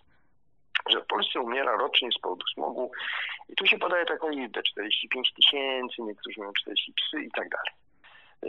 że 0.89 1.01
w 1.01 1.07
Polsce 1.07 1.41
umiera 1.41 1.77
rocznie 1.77 2.09
z 2.13 2.21
powodu 2.21 2.47
smogu 2.55 2.91
i 3.49 3.55
tu 3.55 3.67
się 3.67 3.79
podaje 3.79 4.05
taką 4.05 4.29
liczbę 4.29 4.63
45 4.63 5.33
tysięcy, 5.33 6.03
niektórzy 6.03 6.41
mają 6.41 6.53
43 6.53 7.25
i 7.25 7.31
tak 7.31 7.49
dalej. 7.49 7.73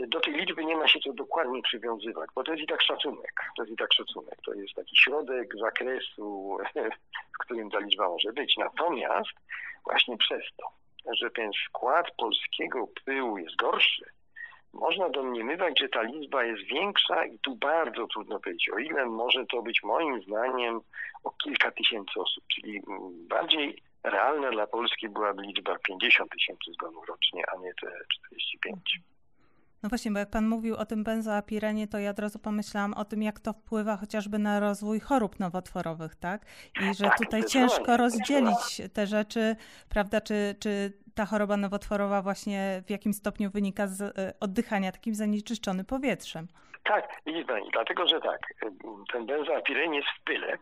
Do 0.08 0.20
tej 0.20 0.34
liczby 0.34 0.64
nie 0.64 0.76
ma 0.76 0.88
się 0.88 1.00
co 1.00 1.12
dokładnie 1.12 1.62
przywiązywać, 1.62 2.30
bo 2.34 2.42
to 2.44 2.52
jest 2.52 2.64
i 2.64 2.66
tak 2.66 2.82
szacunek. 2.82 3.32
To 3.56 3.62
jest 3.62 3.72
i 3.72 3.76
tak 3.76 3.92
szacunek. 3.92 4.34
To 4.44 4.54
jest 4.54 4.74
taki 4.74 4.96
środek 4.96 5.56
zakresu, 5.56 6.58
w 7.34 7.38
którym 7.38 7.70
ta 7.70 7.78
liczba 7.78 8.08
może 8.08 8.32
być. 8.32 8.56
Natomiast 8.56 9.30
właśnie 9.84 10.16
przez 10.16 10.42
to, 10.56 10.66
że 11.14 11.30
ten 11.30 11.50
skład 11.68 12.06
polskiego 12.16 12.88
pyłu 13.04 13.38
jest 13.38 13.56
gorszy, 13.56 14.04
można 14.72 15.08
domniemywać, 15.08 15.80
że 15.80 15.88
ta 15.88 16.02
liczba 16.02 16.44
jest 16.44 16.62
większa 16.62 17.24
i 17.24 17.38
tu 17.38 17.56
bardzo 17.56 18.06
trudno 18.06 18.40
powiedzieć, 18.40 18.70
o 18.70 18.78
ile 18.78 19.06
może 19.06 19.46
to 19.46 19.62
być 19.62 19.82
moim 19.82 20.22
zdaniem 20.22 20.80
o 21.24 21.30
kilka 21.30 21.70
tysięcy 21.70 22.20
osób, 22.20 22.44
czyli 22.54 22.82
bardziej 23.28 23.82
realna 24.04 24.50
dla 24.50 24.66
Polski 24.66 25.08
byłaby 25.08 25.42
liczba 25.42 25.78
50 25.78 26.30
tysięcy 26.30 26.72
zgonów 26.72 27.08
rocznie, 27.08 27.42
a 27.52 27.56
nie 27.56 27.72
te 27.74 27.86
45. 28.26 29.00
No 29.82 29.88
właśnie, 29.88 30.10
bo 30.10 30.18
jak 30.18 30.30
pan 30.30 30.48
mówił 30.48 30.76
o 30.76 30.86
tym 30.86 31.04
benzoapirenie, 31.04 31.88
to 31.88 31.98
ja 31.98 32.10
od 32.10 32.18
razu 32.18 32.38
pomyślałam 32.38 32.94
o 32.94 33.04
tym, 33.04 33.22
jak 33.22 33.40
to 33.40 33.52
wpływa 33.52 33.96
chociażby 33.96 34.38
na 34.38 34.60
rozwój 34.60 35.00
chorób 35.00 35.40
nowotworowych, 35.40 36.16
tak? 36.16 36.46
I 36.82 36.94
że 36.94 37.04
tak, 37.04 37.18
tutaj 37.18 37.44
ciężko 37.44 37.96
rozdzielić 37.96 38.82
te 38.94 39.06
rzeczy, 39.06 39.56
prawda? 39.88 40.20
Czy, 40.20 40.54
czy 40.60 40.92
ta 41.14 41.26
choroba 41.26 41.56
nowotworowa 41.56 42.22
właśnie 42.22 42.82
w 42.86 42.90
jakim 42.90 43.12
stopniu 43.12 43.50
wynika 43.50 43.86
z 43.86 44.00
e, 44.02 44.32
oddychania 44.40 44.92
takim 44.92 45.14
zanieczyszczonym 45.14 45.86
powietrzem? 45.86 46.48
Tak, 46.84 47.08
widzi 47.26 47.44
pani, 47.44 47.70
dlatego 47.72 48.06
że 48.06 48.20
tak, 48.20 48.40
ten 49.12 49.26
benzoapiren 49.26 49.94
jest 49.94 50.08
w 50.20 50.24
pyle, 50.24 50.58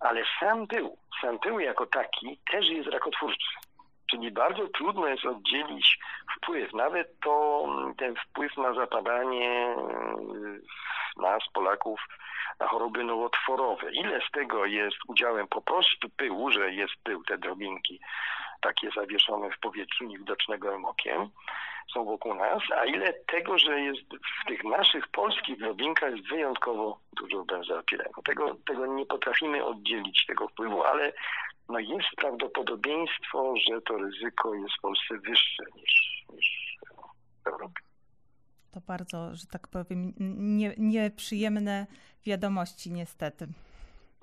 ale 0.00 0.22
sam 0.40 0.66
pył, 0.66 0.96
sam 1.22 1.38
pył 1.38 1.60
jako 1.60 1.86
taki 1.86 2.40
też 2.50 2.68
jest 2.68 2.88
rakotwórczy. 2.88 3.69
Czyli 4.10 4.30
bardzo 4.30 4.68
trudno 4.68 5.06
jest 5.06 5.24
oddzielić 5.24 5.98
wpływ, 6.36 6.72
nawet 6.72 7.20
to 7.20 7.66
ten 7.98 8.14
wpływ 8.16 8.56
na 8.56 8.74
zapadanie 8.74 9.76
y, 11.16 11.22
nas, 11.22 11.42
Polaków, 11.52 12.00
na 12.60 12.68
choroby 12.68 13.04
nowotworowe. 13.04 13.92
Ile 13.92 14.20
z 14.28 14.30
tego 14.30 14.66
jest 14.66 14.96
udziałem 15.08 15.48
po 15.48 15.62
prostu 15.62 16.08
pyłu, 16.16 16.50
że 16.50 16.72
jest 16.72 16.94
pył, 17.04 17.24
te 17.24 17.38
drobinki 17.38 18.00
takie 18.60 18.90
zawieszone 18.96 19.50
w 19.50 19.58
powietrzu, 19.58 20.04
niewidocznego 20.04 20.78
okiem, 20.84 21.28
są 21.92 22.04
wokół 22.04 22.34
nas, 22.34 22.62
a 22.76 22.84
ile 22.84 23.12
tego, 23.12 23.58
że 23.58 23.80
jest 23.80 24.00
w 24.42 24.48
tych 24.48 24.64
naszych 24.64 25.08
polskich 25.08 25.58
drobinkach 25.58 26.16
jest 26.16 26.28
wyjątkowo 26.28 26.98
dużo 27.12 27.44
benzoapirenu. 27.44 28.22
Tego, 28.24 28.56
tego 28.66 28.86
nie 28.86 29.06
potrafimy 29.06 29.64
oddzielić, 29.64 30.26
tego 30.26 30.48
wpływu, 30.48 30.84
ale 30.84 31.12
no 31.70 31.78
jest 31.78 32.08
prawdopodobieństwo, 32.16 33.54
że 33.68 33.80
to 33.82 33.96
ryzyko 33.96 34.54
jest 34.54 34.74
w 34.78 34.80
Polsce 34.80 35.18
wyższe 35.18 35.62
niż, 35.76 36.24
niż 36.32 36.76
w 37.44 37.46
Europie. 37.46 37.82
To 38.70 38.80
bardzo, 38.80 39.34
że 39.34 39.46
tak 39.46 39.68
powiem, 39.68 40.12
nie, 40.38 40.74
nieprzyjemne 40.78 41.86
wiadomości 42.26 42.92
niestety. 42.92 43.46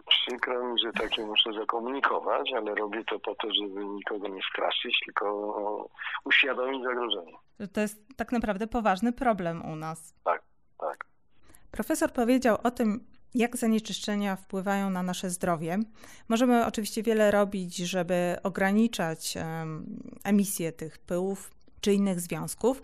Przykro 0.08 0.74
mi, 0.74 0.80
że 0.86 0.92
takie 0.92 1.26
muszę 1.26 1.54
zakomunikować, 1.54 2.54
ale 2.54 2.76
robię 2.76 3.04
to 3.04 3.20
po 3.20 3.36
to, 3.36 3.48
żeby 3.54 3.86
nikogo 3.86 4.28
nie 4.28 4.42
straszyć, 4.52 5.00
tylko 5.06 5.90
uświadomić 6.24 6.84
zagrożenie. 6.84 7.34
To 7.74 7.82
jest 7.82 8.18
tak 8.18 8.32
naprawdę 8.32 8.68
poważny 8.68 9.14
problem 9.14 9.66
u 9.66 9.76
nas. 9.76 10.16
Tak, 10.24 10.44
tak. 10.78 11.06
Profesor 11.72 12.14
powiedział 12.14 12.58
o 12.64 12.72
tym, 12.72 13.08
jak 13.36 13.58
zanieczyszczenia 13.58 14.36
wpływają 14.36 14.90
na 14.90 15.04
nasze 15.04 15.30
zdrowie. 15.30 15.80
Możemy 16.28 16.66
oczywiście 16.66 17.04
wiele 17.04 17.32
robić, 17.32 17.78
żeby 17.78 18.36
ograniczać 18.44 19.34
emisję 20.24 20.72
tych 20.72 20.98
pyłów 20.98 21.52
czy 21.82 21.94
innych 21.94 22.22
związków. 22.22 22.82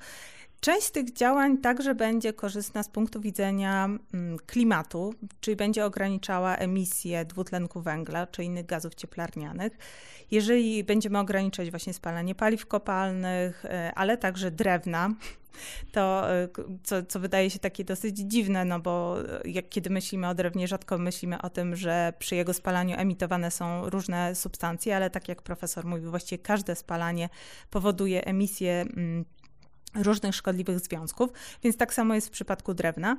Część 0.63 0.87
z 0.87 0.91
tych 0.91 1.13
działań 1.13 1.57
także 1.57 1.95
będzie 1.95 2.33
korzystna 2.33 2.83
z 2.83 2.89
punktu 2.89 3.21
widzenia 3.21 3.85
mm, 3.85 4.37
klimatu, 4.45 5.13
czyli 5.39 5.57
będzie 5.57 5.85
ograniczała 5.85 6.55
emisję 6.55 7.25
dwutlenku 7.25 7.81
węgla 7.81 8.27
czy 8.27 8.43
innych 8.43 8.65
gazów 8.65 8.95
cieplarnianych. 8.95 9.77
Jeżeli 10.31 10.83
będziemy 10.83 11.19
ograniczać 11.19 11.69
właśnie 11.69 11.93
spalanie 11.93 12.35
paliw 12.35 12.65
kopalnych, 12.65 13.65
e, 13.65 13.91
ale 13.95 14.17
także 14.17 14.51
drewna, 14.51 15.09
to 15.91 16.33
e, 16.33 16.47
co, 16.83 17.03
co 17.03 17.19
wydaje 17.19 17.49
się 17.49 17.59
takie 17.59 17.83
dosyć 17.83 18.17
dziwne, 18.17 18.65
no 18.65 18.79
bo 18.79 19.17
e, 19.21 19.49
jak 19.49 19.69
kiedy 19.69 19.89
myślimy 19.89 20.27
o 20.27 20.35
drewnie, 20.35 20.67
rzadko 20.67 20.97
myślimy 20.97 21.41
o 21.41 21.49
tym, 21.49 21.75
że 21.75 22.13
przy 22.19 22.35
jego 22.35 22.53
spalaniu 22.53 22.95
emitowane 22.99 23.51
są 23.51 23.89
różne 23.89 24.35
substancje, 24.35 24.95
ale 24.95 25.09
tak 25.09 25.27
jak 25.27 25.41
profesor 25.41 25.85
mówił, 25.85 26.09
właściwie 26.09 26.43
każde 26.43 26.75
spalanie 26.75 27.29
powoduje 27.69 28.25
emisję 28.25 28.81
mm, 28.81 29.25
różnych 29.95 30.35
szkodliwych 30.35 30.79
związków, 30.79 31.29
więc 31.63 31.77
tak 31.77 31.93
samo 31.93 32.15
jest 32.15 32.27
w 32.27 32.31
przypadku 32.31 32.73
drewna. 32.73 33.17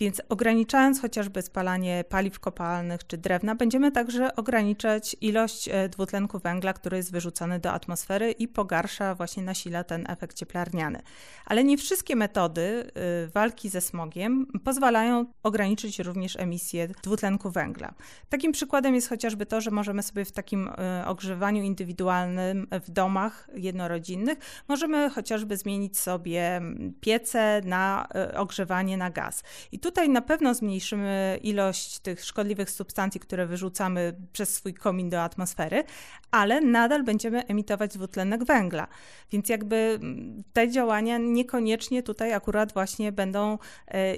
Więc 0.00 0.22
ograniczając 0.28 1.00
chociażby 1.00 1.42
spalanie 1.42 2.04
paliw 2.08 2.40
kopalnych 2.40 3.06
czy 3.06 3.18
drewna, 3.18 3.54
będziemy 3.54 3.92
także 3.92 4.36
ograniczać 4.36 5.16
ilość 5.20 5.68
e, 5.68 5.88
dwutlenku 5.88 6.38
węgla, 6.38 6.72
który 6.72 6.96
jest 6.96 7.12
wyrzucany 7.12 7.58
do 7.58 7.72
atmosfery 7.72 8.32
i 8.32 8.48
pogarsza, 8.48 9.14
właśnie 9.14 9.42
nasila 9.42 9.84
ten 9.84 10.10
efekt 10.10 10.36
cieplarniany. 10.36 11.02
Ale 11.46 11.64
nie 11.64 11.78
wszystkie 11.78 12.16
metody 12.16 12.60
e, 12.94 13.26
walki 13.26 13.68
ze 13.68 13.80
smogiem 13.80 14.46
pozwalają 14.64 15.26
ograniczyć 15.42 15.98
również 15.98 16.36
emisję 16.36 16.88
dwutlenku 17.02 17.50
węgla. 17.50 17.94
Takim 18.28 18.52
przykładem 18.52 18.94
jest 18.94 19.08
chociażby 19.08 19.46
to, 19.46 19.60
że 19.60 19.70
możemy 19.70 20.02
sobie 20.02 20.24
w 20.24 20.32
takim 20.32 20.68
e, 20.68 21.04
ogrzewaniu 21.06 21.62
indywidualnym 21.62 22.66
w 22.84 22.90
domach 22.90 23.48
jednorodzinnych, 23.54 24.38
możemy 24.68 25.10
chociażby 25.10 25.56
zmienić 25.56 25.98
sobie 25.98 26.60
piece 27.00 27.60
na 27.64 28.08
ogrzewanie 28.36 28.96
na 28.96 29.10
gaz. 29.10 29.42
I 29.72 29.78
tu 29.78 29.87
tutaj 29.88 30.08
na 30.08 30.20
pewno 30.20 30.54
zmniejszymy 30.54 31.38
ilość 31.42 31.98
tych 31.98 32.24
szkodliwych 32.24 32.70
substancji, 32.70 33.20
które 33.20 33.46
wyrzucamy 33.46 34.14
przez 34.32 34.54
swój 34.54 34.74
komin 34.74 35.10
do 35.10 35.22
atmosfery, 35.22 35.84
ale 36.30 36.60
nadal 36.60 37.04
będziemy 37.04 37.46
emitować 37.46 37.92
dwutlenek 37.92 38.44
węgla. 38.44 38.88
Więc 39.32 39.48
jakby 39.48 39.76
mm, 39.76 40.42
te 40.52 40.70
działania 40.70 41.18
niekoniecznie 41.18 42.02
tutaj 42.02 42.32
akurat 42.32 42.72
właśnie 42.72 43.12
będą 43.12 43.58
e, 43.88 44.14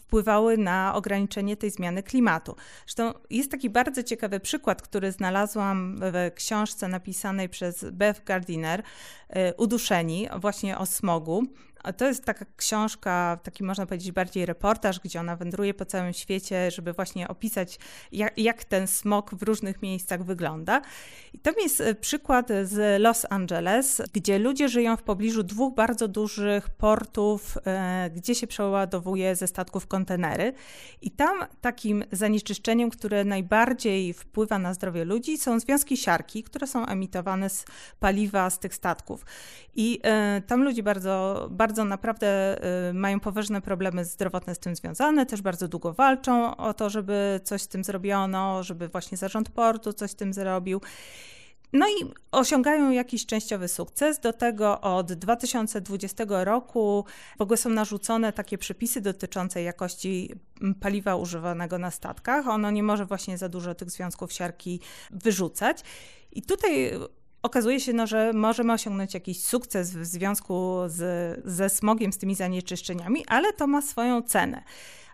wpływały 0.00 0.58
na 0.58 0.94
ograniczenie 0.94 1.56
tej 1.56 1.70
zmiany 1.70 2.02
klimatu. 2.02 2.56
Zresztą 2.86 3.12
jest 3.30 3.50
taki 3.50 3.70
bardzo 3.70 4.02
ciekawy 4.02 4.40
przykład, 4.40 4.82
który 4.82 5.12
znalazłam 5.12 5.96
w 6.00 6.30
książce 6.34 6.88
napisanej 6.88 7.48
przez 7.48 7.84
Beth 7.92 8.24
Gardiner, 8.24 8.82
e, 9.28 9.54
Uduszeni, 9.54 10.28
właśnie 10.40 10.78
o 10.78 10.86
smogu. 10.86 11.42
To 11.96 12.06
jest 12.06 12.24
taka 12.24 12.44
książka, 12.56 13.38
taki 13.42 13.64
można 13.64 13.86
powiedzieć 13.86 14.12
bardziej 14.12 14.46
reportaż, 14.46 15.00
gdzie 15.00 15.20
ona 15.20 15.36
wędruje 15.36 15.74
po 15.74 15.84
całym 15.84 16.12
świecie, 16.12 16.70
żeby 16.70 16.92
właśnie 16.92 17.28
opisać, 17.28 17.78
jak, 18.12 18.38
jak 18.38 18.64
ten 18.64 18.86
smog 18.86 19.34
w 19.34 19.42
różnych 19.42 19.82
miejscach 19.82 20.24
wygląda. 20.24 20.82
I 21.32 21.38
tam 21.38 21.54
jest 21.62 21.80
e, 21.80 21.94
przykład 21.94 22.48
z 22.62 23.02
Los 23.02 23.26
Angeles, 23.30 24.02
gdzie 24.12 24.38
ludzie 24.38 24.68
żyją 24.68 24.96
w 24.96 25.02
pobliżu 25.02 25.42
dwóch 25.42 25.74
bardzo 25.74 26.08
dużych 26.08 26.68
portów, 26.68 27.58
e, 27.66 28.10
gdzie 28.10 28.34
się 28.34 28.46
przeładowuje 28.46 29.36
ze 29.36 29.46
statków 29.46 29.86
kontenery. 29.86 30.52
I 31.02 31.10
tam 31.10 31.38
takim 31.60 32.04
zanieczyszczeniem, 32.12 32.90
które 32.90 33.24
najbardziej 33.24 34.12
wpływa 34.12 34.58
na 34.58 34.74
zdrowie 34.74 35.04
ludzi, 35.04 35.38
są 35.38 35.60
związki 35.60 35.96
siarki, 35.96 36.42
które 36.42 36.66
są 36.66 36.86
emitowane 36.86 37.48
z 37.48 37.64
paliwa 38.00 38.50
z 38.50 38.58
tych 38.58 38.74
statków. 38.74 39.24
I 39.74 40.00
e, 40.02 40.42
tam 40.46 40.64
ludzie 40.64 40.82
bardzo, 40.82 41.48
bardzo 41.50 41.71
bardzo 41.72 41.84
naprawdę 41.84 42.58
y, 42.90 42.94
mają 42.94 43.20
poważne 43.20 43.60
problemy 43.60 44.04
zdrowotne 44.04 44.54
z 44.54 44.58
tym 44.58 44.76
związane, 44.76 45.26
też 45.26 45.42
bardzo 45.42 45.68
długo 45.68 45.92
walczą 45.92 46.56
o 46.56 46.74
to, 46.74 46.90
żeby 46.90 47.40
coś 47.44 47.62
z 47.62 47.68
tym 47.68 47.84
zrobiono, 47.84 48.62
żeby 48.62 48.88
właśnie 48.88 49.18
zarząd 49.18 49.48
portu 49.48 49.92
coś 49.92 50.10
z 50.10 50.14
tym 50.14 50.32
zrobił. 50.32 50.80
No 51.72 51.86
i 51.88 52.12
osiągają 52.32 52.90
jakiś 52.90 53.26
częściowy 53.26 53.68
sukces. 53.68 54.20
Do 54.20 54.32
tego 54.32 54.80
od 54.80 55.12
2020 55.12 56.24
roku 56.28 57.04
w 57.38 57.42
ogóle 57.42 57.56
są 57.56 57.70
narzucone 57.70 58.32
takie 58.32 58.58
przepisy 58.58 59.00
dotyczące 59.00 59.62
jakości 59.62 60.34
paliwa 60.80 61.16
używanego 61.16 61.78
na 61.78 61.90
statkach. 61.90 62.48
Ono 62.48 62.70
nie 62.70 62.82
może 62.82 63.06
właśnie 63.06 63.38
za 63.38 63.48
dużo 63.48 63.74
tych 63.74 63.90
związków 63.90 64.32
siarki 64.32 64.80
wyrzucać. 65.10 65.82
I 66.32 66.42
tutaj 66.42 66.92
okazuje 67.42 67.80
się, 67.80 67.92
no, 67.92 68.06
że 68.06 68.32
możemy 68.32 68.72
osiągnąć 68.72 69.14
jakiś 69.14 69.44
sukces 69.44 69.96
w 69.96 70.04
związku 70.04 70.78
z, 70.86 71.40
ze 71.44 71.68
smogiem, 71.68 72.12
z 72.12 72.18
tymi 72.18 72.34
zanieczyszczeniami, 72.34 73.24
ale 73.26 73.52
to 73.52 73.66
ma 73.66 73.82
swoją 73.82 74.22
cenę. 74.22 74.62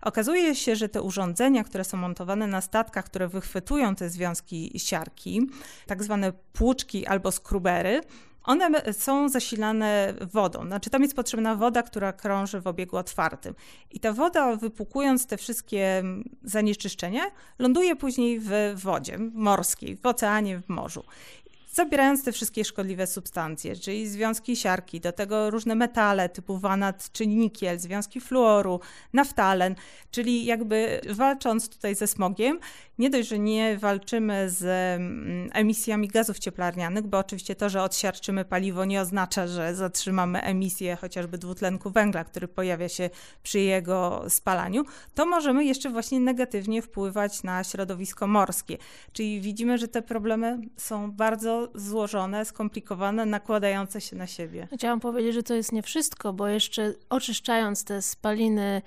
Okazuje 0.02 0.54
się, 0.54 0.76
że 0.76 0.88
te 0.88 1.02
urządzenia, 1.02 1.64
które 1.64 1.84
są 1.84 1.96
montowane 1.96 2.46
na 2.46 2.60
statkach, 2.60 3.04
które 3.04 3.28
wychwytują 3.28 3.94
te 3.94 4.10
związki 4.10 4.72
siarki, 4.76 5.50
tak 5.86 6.02
zwane 6.04 6.32
płuczki 6.52 7.06
albo 7.06 7.32
skrubery, 7.32 8.00
one 8.44 8.92
są 8.92 9.28
zasilane 9.28 10.14
wodą. 10.32 10.66
Znaczy 10.66 10.90
tam 10.90 11.02
jest 11.02 11.16
potrzebna 11.16 11.54
woda, 11.54 11.82
która 11.82 12.12
krąży 12.12 12.60
w 12.60 12.66
obiegu 12.66 12.96
otwartym. 12.96 13.54
I 13.90 14.00
ta 14.00 14.12
woda, 14.12 14.56
wypłukując 14.56 15.26
te 15.26 15.36
wszystkie 15.36 16.02
zanieczyszczenia, 16.42 17.22
ląduje 17.58 17.96
później 17.96 18.40
w 18.40 18.50
wodzie 18.74 19.18
morskiej, 19.18 19.96
w 19.96 20.06
oceanie, 20.06 20.60
w 20.60 20.68
morzu 20.68 21.04
zabierając 21.72 22.24
te 22.24 22.32
wszystkie 22.32 22.64
szkodliwe 22.64 23.06
substancje, 23.06 23.76
czyli 23.76 24.08
związki 24.08 24.56
siarki, 24.56 25.00
do 25.00 25.12
tego 25.12 25.50
różne 25.50 25.74
metale 25.74 26.28
typu 26.28 26.58
wanat 26.58 27.12
czy 27.12 27.26
nikiel, 27.26 27.78
związki 27.78 28.20
fluoru, 28.20 28.80
naftalen, 29.12 29.74
czyli 30.10 30.44
jakby 30.44 31.00
walcząc 31.10 31.68
tutaj 31.68 31.94
ze 31.94 32.06
smogiem, 32.06 32.58
nie 32.98 33.10
dość, 33.10 33.28
że 33.28 33.38
nie 33.38 33.78
walczymy 33.78 34.50
z 34.50 34.64
mm, 34.64 35.50
emisjami 35.52 36.08
gazów 36.08 36.38
cieplarnianych, 36.38 37.06
bo 37.06 37.18
oczywiście 37.18 37.54
to, 37.54 37.68
że 37.68 37.82
odsiarczymy 37.82 38.44
paliwo 38.44 38.84
nie 38.84 39.00
oznacza, 39.00 39.46
że 39.46 39.74
zatrzymamy 39.74 40.42
emisję 40.42 40.96
chociażby 40.96 41.38
dwutlenku 41.38 41.90
węgla, 41.90 42.24
który 42.24 42.48
pojawia 42.48 42.88
się 42.88 43.10
przy 43.42 43.60
jego 43.60 44.24
spalaniu, 44.28 44.84
to 45.14 45.26
możemy 45.26 45.64
jeszcze 45.64 45.90
właśnie 45.90 46.20
negatywnie 46.20 46.82
wpływać 46.82 47.42
na 47.42 47.64
środowisko 47.64 48.26
morskie. 48.26 48.78
Czyli 49.12 49.40
widzimy, 49.40 49.78
że 49.78 49.88
te 49.88 50.02
problemy 50.02 50.58
są 50.76 51.12
bardzo 51.12 51.67
złożone, 51.74 52.44
skomplikowane, 52.44 53.26
nakładające 53.26 54.00
się 54.00 54.16
na 54.16 54.26
siebie. 54.26 54.68
Chciałam 54.74 55.00
powiedzieć, 55.00 55.34
że 55.34 55.42
to 55.42 55.54
jest 55.54 55.72
nie 55.72 55.82
wszystko, 55.82 56.32
bo 56.32 56.48
jeszcze 56.48 56.94
oczyszczając 57.10 57.84
te 57.84 58.02
spaliny 58.02 58.82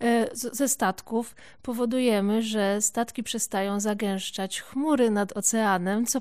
E, 0.00 0.28
ze 0.32 0.68
statków 0.68 1.34
powodujemy, 1.62 2.42
że 2.42 2.80
statki 2.80 3.22
przestają 3.22 3.80
zagęszczać 3.80 4.60
chmury 4.60 5.10
nad 5.10 5.36
oceanem, 5.36 6.06
co, 6.06 6.20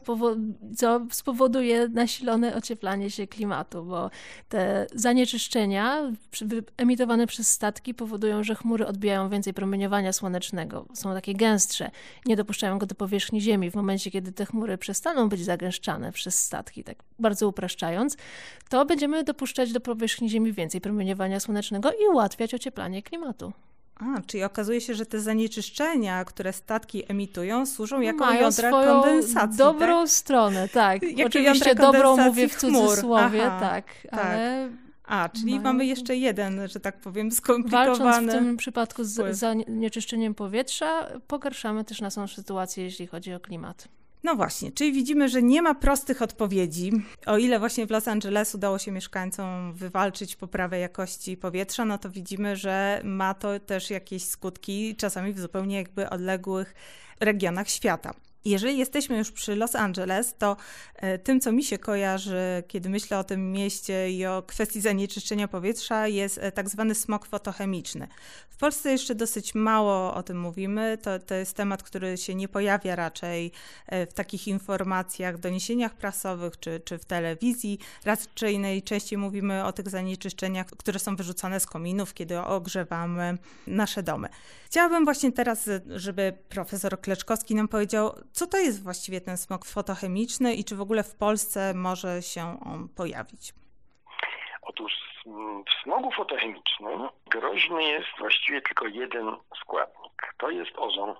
co 0.78 1.06
spowoduje 1.12 1.88
nasilone 1.88 2.56
ocieplanie 2.56 3.12
się 3.12 3.28
klimatu, 3.28 3.84
bo 3.84 4.10
te 4.49 4.88
zanieczyszczenia 4.93 6.12
emitowane 6.78 7.28
przez 7.28 7.51
statki 7.51 7.93
powodują, 7.93 8.43
że 8.43 8.56
chmury 8.56 8.88
odbijają 8.88 9.30
więcej 9.30 9.54
promieniowania 9.54 10.13
słonecznego, 10.13 10.86
są 10.93 11.13
takie 11.13 11.34
gęstsze, 11.34 11.91
nie 12.25 12.36
dopuszczają 12.36 12.80
go 12.80 12.86
do 12.86 12.95
powierzchni 12.95 13.41
Ziemi. 13.41 13.71
W 13.71 13.75
momencie, 13.75 14.12
kiedy 14.12 14.32
te 14.32 14.45
chmury 14.45 14.78
przestaną 14.78 15.30
być 15.30 15.43
zagęszczane 15.43 15.94
przez 16.12 16.43
statki, 16.43 16.84
tak 16.84 16.97
bardzo 17.19 17.47
upraszczając, 17.47 18.17
to 18.69 18.86
będziemy 18.86 19.23
dopuszczać 19.23 19.71
do 19.71 19.79
powierzchni 19.79 20.29
Ziemi 20.29 20.53
więcej 20.53 20.81
promieniowania 20.81 21.39
słonecznego 21.39 21.91
i 21.91 22.08
ułatwiać 22.12 22.53
ocieplanie 22.53 23.03
klimatu. 23.03 23.53
A, 23.99 24.21
czyli 24.21 24.43
okazuje 24.43 24.81
się, 24.81 24.93
że 24.93 25.05
te 25.05 25.19
zanieczyszczenia, 25.19 26.25
które 26.25 26.53
statki 26.53 27.12
emitują, 27.12 27.65
służą 27.65 28.01
jako 28.01 28.25
Mają 28.25 28.41
jądra 28.41 28.71
kondensacji. 28.71 29.58
dobrą 29.58 30.01
tak? 30.01 30.10
stronę, 30.10 30.69
tak. 30.69 31.03
Jako 31.03 31.27
Oczywiście 31.27 31.75
dobrą 31.75 32.17
mówię 32.17 32.49
w 32.49 32.55
cudzysłowie, 32.55 33.45
Aha, 33.45 33.60
tak, 33.60 33.86
tak. 34.12 34.25
ale... 34.25 34.69
A, 35.08 35.29
czyli 35.29 35.51
mają... 35.51 35.63
mamy 35.63 35.86
jeszcze 35.86 36.15
jeden, 36.15 36.67
że 36.67 36.79
tak 36.79 36.99
powiem, 36.99 37.31
skomplikowany. 37.31 37.97
Walcząc 37.97 38.31
w 38.31 38.31
tym 38.31 38.58
przypadku 38.58 39.03
z 39.03 39.38
zanieczyszczeniem 39.38 40.36
powietrza, 40.36 41.08
pogarszamy 41.27 41.84
też 41.84 42.01
naszą 42.01 42.27
sytuację, 42.27 42.84
jeśli 42.84 43.08
chodzi 43.08 43.34
o 43.34 43.39
klimat. 43.39 43.88
No 44.23 44.36
właśnie, 44.36 44.71
czyli 44.71 44.93
widzimy, 44.93 45.30
że 45.30 45.43
nie 45.43 45.62
ma 45.62 45.75
prostych 45.75 46.21
odpowiedzi. 46.21 46.91
O 47.25 47.38
ile 47.38 47.60
właśnie 47.60 47.88
w 47.88 47.91
Los 47.91 48.08
Angeles 48.08 48.56
udało 48.56 48.80
się 48.80 48.91
mieszkańcom 48.91 49.73
wywalczyć 49.73 50.36
poprawę 50.36 50.80
jakości 50.80 51.38
powietrza, 51.38 51.86
no 51.86 51.97
to 51.97 52.10
widzimy, 52.10 52.56
że 52.56 53.01
ma 53.04 53.34
to 53.34 53.60
też 53.60 53.89
jakieś 53.89 54.23
skutki, 54.25 54.95
czasami 54.95 55.34
w 55.34 55.39
zupełnie 55.39 55.75
jakby 55.75 56.10
odległych 56.10 56.75
regionach 57.19 57.69
świata. 57.69 58.13
Jeżeli 58.45 58.77
jesteśmy 58.77 59.17
już 59.17 59.31
przy 59.31 59.55
Los 59.55 59.75
Angeles, 59.75 60.36
to 60.38 60.58
e, 60.95 61.17
tym, 61.17 61.39
co 61.39 61.51
mi 61.51 61.63
się 61.63 61.77
kojarzy, 61.77 62.63
kiedy 62.67 62.89
myślę 62.89 63.19
o 63.19 63.23
tym 63.23 63.51
mieście 63.51 64.12
i 64.12 64.25
o 64.25 64.43
kwestii 64.47 64.81
zanieczyszczenia 64.81 65.47
powietrza, 65.47 66.08
jest 66.08 66.38
e, 66.38 66.51
tak 66.51 66.69
zwany 66.69 66.95
smog 66.95 67.25
fotochemiczny. 67.25 68.08
W 68.49 68.58
Polsce 68.58 68.91
jeszcze 68.91 69.15
dosyć 69.15 69.55
mało 69.55 70.13
o 70.13 70.23
tym 70.23 70.39
mówimy. 70.39 70.97
To, 71.01 71.19
to 71.19 71.36
jest 71.36 71.53
temat, 71.53 71.84
który 71.84 72.17
się 72.17 72.36
nie 72.36 72.47
pojawia 72.47 72.95
raczej 72.95 73.51
e, 73.88 74.08
w 74.08 74.13
takich 74.13 74.47
informacjach, 74.47 75.38
doniesieniach 75.38 75.93
prasowych 75.93 76.60
czy, 76.60 76.79
czy 76.79 76.97
w 76.97 77.05
telewizji. 77.05 77.79
Raczej 78.05 78.60
najczęściej 78.60 79.17
mówimy 79.17 79.65
o 79.65 79.73
tych 79.73 79.89
zanieczyszczeniach, 79.89 80.67
które 80.67 80.99
są 80.99 81.15
wyrzucane 81.15 81.60
z 81.60 81.65
kominów, 81.65 82.13
kiedy 82.13 82.39
ogrzewamy 82.39 83.38
nasze 83.67 84.03
domy. 84.03 84.29
Chciałabym 84.65 85.05
właśnie 85.05 85.31
teraz, 85.31 85.69
żeby 85.89 86.34
profesor 86.49 87.01
Kleczkowski 87.01 87.55
nam 87.55 87.67
powiedział, 87.67 88.15
co 88.36 88.48
to 88.48 88.58
jest 88.58 88.84
właściwie 88.84 89.21
ten 89.21 89.38
smog 89.38 89.65
fotochemiczny 89.65 90.54
i 90.54 90.63
czy 90.63 90.76
w 90.76 90.82
ogóle 90.82 91.04
w 91.04 91.15
Polsce 91.15 91.74
może 91.74 92.21
się 92.21 92.60
on 92.65 92.89
pojawić? 92.89 93.54
Otóż 94.62 94.93
w 95.67 95.84
smogu 95.84 96.12
fotochemicznym 96.12 97.10
groźny 97.28 97.84
jest 97.84 98.08
właściwie 98.19 98.62
tylko 98.62 98.88
jeden 98.88 99.36
składnik. 99.62 100.34
To 100.38 100.50
jest 100.50 100.71
ozon. 100.78 101.15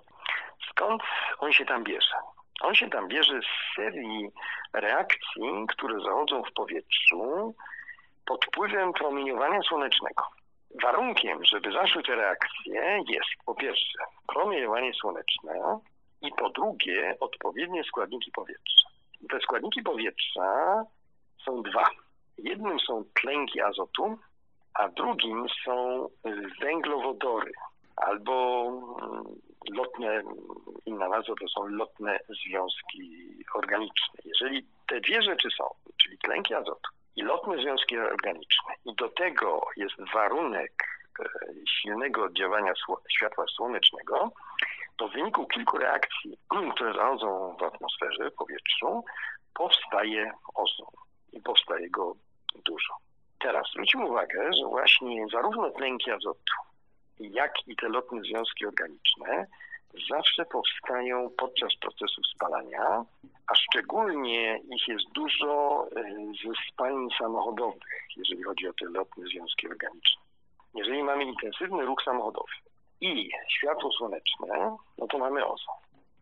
Skąd 0.70 1.02
on 1.38 1.52
się 1.52 1.64
tam 1.64 1.84
bierze? 1.84 2.16
On 2.60 2.74
się 2.74 2.90
tam 2.90 3.08
bierze 3.08 3.40
z 3.40 3.76
serii 3.76 4.30
reakcji, 4.72 5.66
które 5.68 6.00
zachodzą 6.00 6.42
w 6.42 6.52
powietrzu 6.52 7.54
pod 8.26 8.44
wpływem 8.44 8.92
promieniowania 8.92 9.62
słonecznego. 9.62 10.24
Warunkiem, 10.82 11.44
żeby 11.44 11.72
zaszły 11.72 12.02
te 12.02 12.14
reakcje 12.14 13.02
jest 13.08 13.30
po 13.46 13.54
pierwsze 13.54 13.98
promieniowanie 14.26 14.94
słoneczne 14.94 15.80
i 16.22 16.30
po 16.38 16.50
drugie 16.50 17.16
odpowiednie 17.20 17.84
składniki 17.84 18.30
powietrza. 18.30 18.88
Te 19.30 19.40
składniki 19.40 19.82
powietrza 19.82 20.82
są 21.44 21.62
dwa. 21.62 21.86
Jednym 22.38 22.80
są 22.80 23.04
tlenki 23.20 23.60
azotu, 23.60 24.18
a 24.74 24.88
drugim 24.88 25.46
są 25.64 26.06
węglowodory 26.60 27.52
albo 27.96 28.66
mm, 29.02 29.24
lotne, 29.74 30.22
inna 30.86 31.08
nazwa 31.08 31.34
to 31.40 31.48
są 31.48 31.66
lotne 31.66 32.18
związki 32.28 33.34
organiczne. 33.54 34.20
Jeżeli 34.24 34.66
te 34.88 35.00
dwie 35.00 35.22
rzeczy 35.22 35.48
są, 35.58 35.64
czyli 35.96 36.18
tlenki 36.18 36.54
azotu 36.54 36.90
i 37.16 37.22
lotne 37.22 37.62
związki 37.62 37.98
organiczne 37.98 38.74
i 38.84 38.94
do 38.94 39.08
tego 39.08 39.60
jest 39.76 39.94
warunek 40.14 40.72
e, 41.20 41.24
silnego 41.68 42.24
oddziaływania 42.24 42.72
światła 43.16 43.44
słonecznego, 43.56 44.32
to 44.96 45.08
w 45.08 45.12
wyniku 45.12 45.46
kilku 45.46 45.78
reakcji, 45.78 46.38
które 46.74 46.94
zachodzą 46.94 47.56
w 47.60 47.62
atmosferze, 47.62 48.30
w 48.30 48.34
powietrzu, 48.34 49.04
powstaje 49.54 50.32
ozon 50.54 50.92
i 51.32 51.40
powstaje 51.40 51.90
go 51.90 52.14
dużo. 52.64 52.94
Teraz 53.38 53.66
zwróćmy 53.72 54.06
uwagę, 54.06 54.50
że 54.52 54.66
właśnie 54.68 55.26
zarówno 55.32 55.70
tlenki 55.70 56.10
azotu, 56.10 56.54
jak 57.18 57.52
i 57.66 57.76
te 57.76 57.88
lotne 57.88 58.20
związki 58.20 58.66
organiczne 58.66 59.46
zawsze 60.10 60.44
powstają 60.44 61.30
podczas 61.38 61.76
procesu 61.80 62.22
spalania, 62.34 63.04
a 63.52 63.54
szczególnie 63.54 64.60
ich 64.76 64.88
jest 64.88 65.04
dużo 65.14 65.84
e, 65.96 66.02
ze 66.44 66.52
spalin 66.72 67.08
samochodowych, 67.18 68.02
jeżeli 68.16 68.42
chodzi 68.42 68.68
o 68.68 68.72
te 68.72 68.86
lotne 68.90 69.24
związki 69.26 69.68
organiczne. 69.68 70.22
Jeżeli 70.74 71.02
mamy 71.02 71.24
intensywny 71.24 71.84
ruch 71.84 72.02
samochodowy 72.04 72.65
i 73.00 73.30
światło 73.48 73.92
słoneczne, 73.92 74.76
no 74.98 75.06
to 75.06 75.18
mamy 75.18 75.46
ozon. 75.46 75.74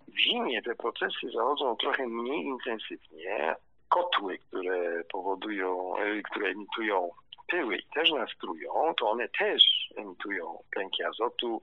W 0.08 0.18
zimie 0.18 0.62
te 0.62 0.74
procesy 0.74 1.30
zachodzą 1.34 1.76
trochę 1.76 2.06
mniej 2.06 2.44
intensywnie. 2.44 3.56
Kotły, 3.88 4.38
które 4.38 5.04
powodują, 5.12 5.96
e, 5.96 6.22
które 6.22 6.48
emitują 6.48 7.10
pyły 7.46 7.76
i 7.76 7.86
też 7.94 8.10
nas 8.10 8.30
trują, 8.40 8.94
to 8.98 9.10
one 9.10 9.28
też 9.28 9.62
emitują 9.96 10.58
tlenki 10.72 11.04
azotu 11.04 11.62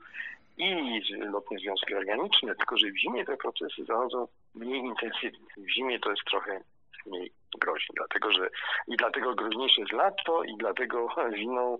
i 0.57 1.01
lotne 1.19 1.57
związki 1.57 1.95
organiczne, 1.95 2.55
tylko 2.55 2.77
że 2.77 2.87
w 2.87 2.97
zimie 2.97 3.25
te 3.25 3.37
procesy 3.37 3.85
zachodzą 3.85 4.27
mniej 4.55 4.79
intensywnie. 4.79 5.47
W 5.57 5.69
zimie 5.69 5.99
to 5.99 6.09
jest 6.09 6.23
trochę 6.23 6.61
mniej 7.05 7.31
groźne, 7.59 7.93
dlatego 7.95 8.31
że 8.31 8.49
i 8.87 8.97
dlatego 8.97 9.35
groźniejsze 9.35 9.81
jest 9.81 9.93
lato 9.93 10.43
i 10.43 10.57
dlatego 10.57 11.07
zimą 11.39 11.77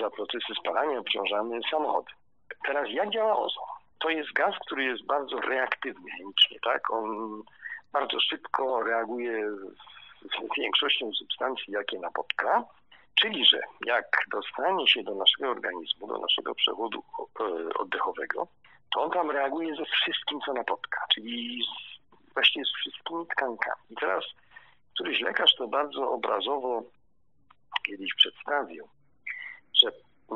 za 0.00 0.10
procesy 0.10 0.54
spalania 0.60 0.98
obciążamy 0.98 1.60
samochody. 1.70 2.12
Teraz 2.66 2.88
jak 2.88 3.10
działa 3.10 3.36
ozon? 3.36 3.64
To 3.98 4.10
jest 4.10 4.32
gaz, 4.32 4.54
który 4.66 4.84
jest 4.84 5.06
bardzo 5.06 5.40
reaktywny 5.40 6.10
chemicznie, 6.10 6.58
tak? 6.64 6.90
On 6.90 7.42
bardzo 7.92 8.20
szybko 8.20 8.82
reaguje 8.82 9.50
z 10.22 10.58
większością 10.58 11.12
substancji, 11.12 11.72
jakie 11.72 11.98
napotka 11.98 12.64
Czyli, 13.20 13.46
że 13.46 13.60
jak 13.86 14.24
dostanie 14.30 14.88
się 14.88 15.02
do 15.02 15.14
naszego 15.14 15.50
organizmu, 15.50 16.06
do 16.06 16.18
naszego 16.18 16.54
przewodu 16.54 17.02
e, 17.40 17.44
oddechowego, 17.74 18.48
to 18.94 19.02
on 19.02 19.10
tam 19.10 19.30
reaguje 19.30 19.76
ze 19.76 19.84
wszystkim, 19.84 20.40
co 20.46 20.52
napotka, 20.52 21.00
czyli 21.14 21.64
właściwie 22.34 22.64
z 22.64 22.72
wszystkimi 22.72 23.26
tkankami. 23.26 23.82
I 23.90 23.94
teraz 23.94 24.24
któryś 24.94 25.20
lekarz 25.20 25.54
to 25.54 25.68
bardzo 25.68 26.10
obrazowo 26.10 26.82
kiedyś 27.86 28.14
przedstawił, 28.14 28.88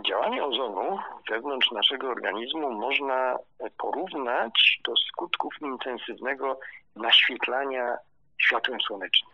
działanie 0.07 0.45
ozonu 0.45 0.99
wewnątrz 1.31 1.71
naszego 1.71 2.09
organizmu 2.09 2.71
można 2.71 3.39
porównać 3.79 4.81
do 4.85 4.97
skutków 4.97 5.55
intensywnego 5.61 6.61
naświetlania 6.97 7.97
światłem 8.39 8.81
słonecznym. 8.81 9.31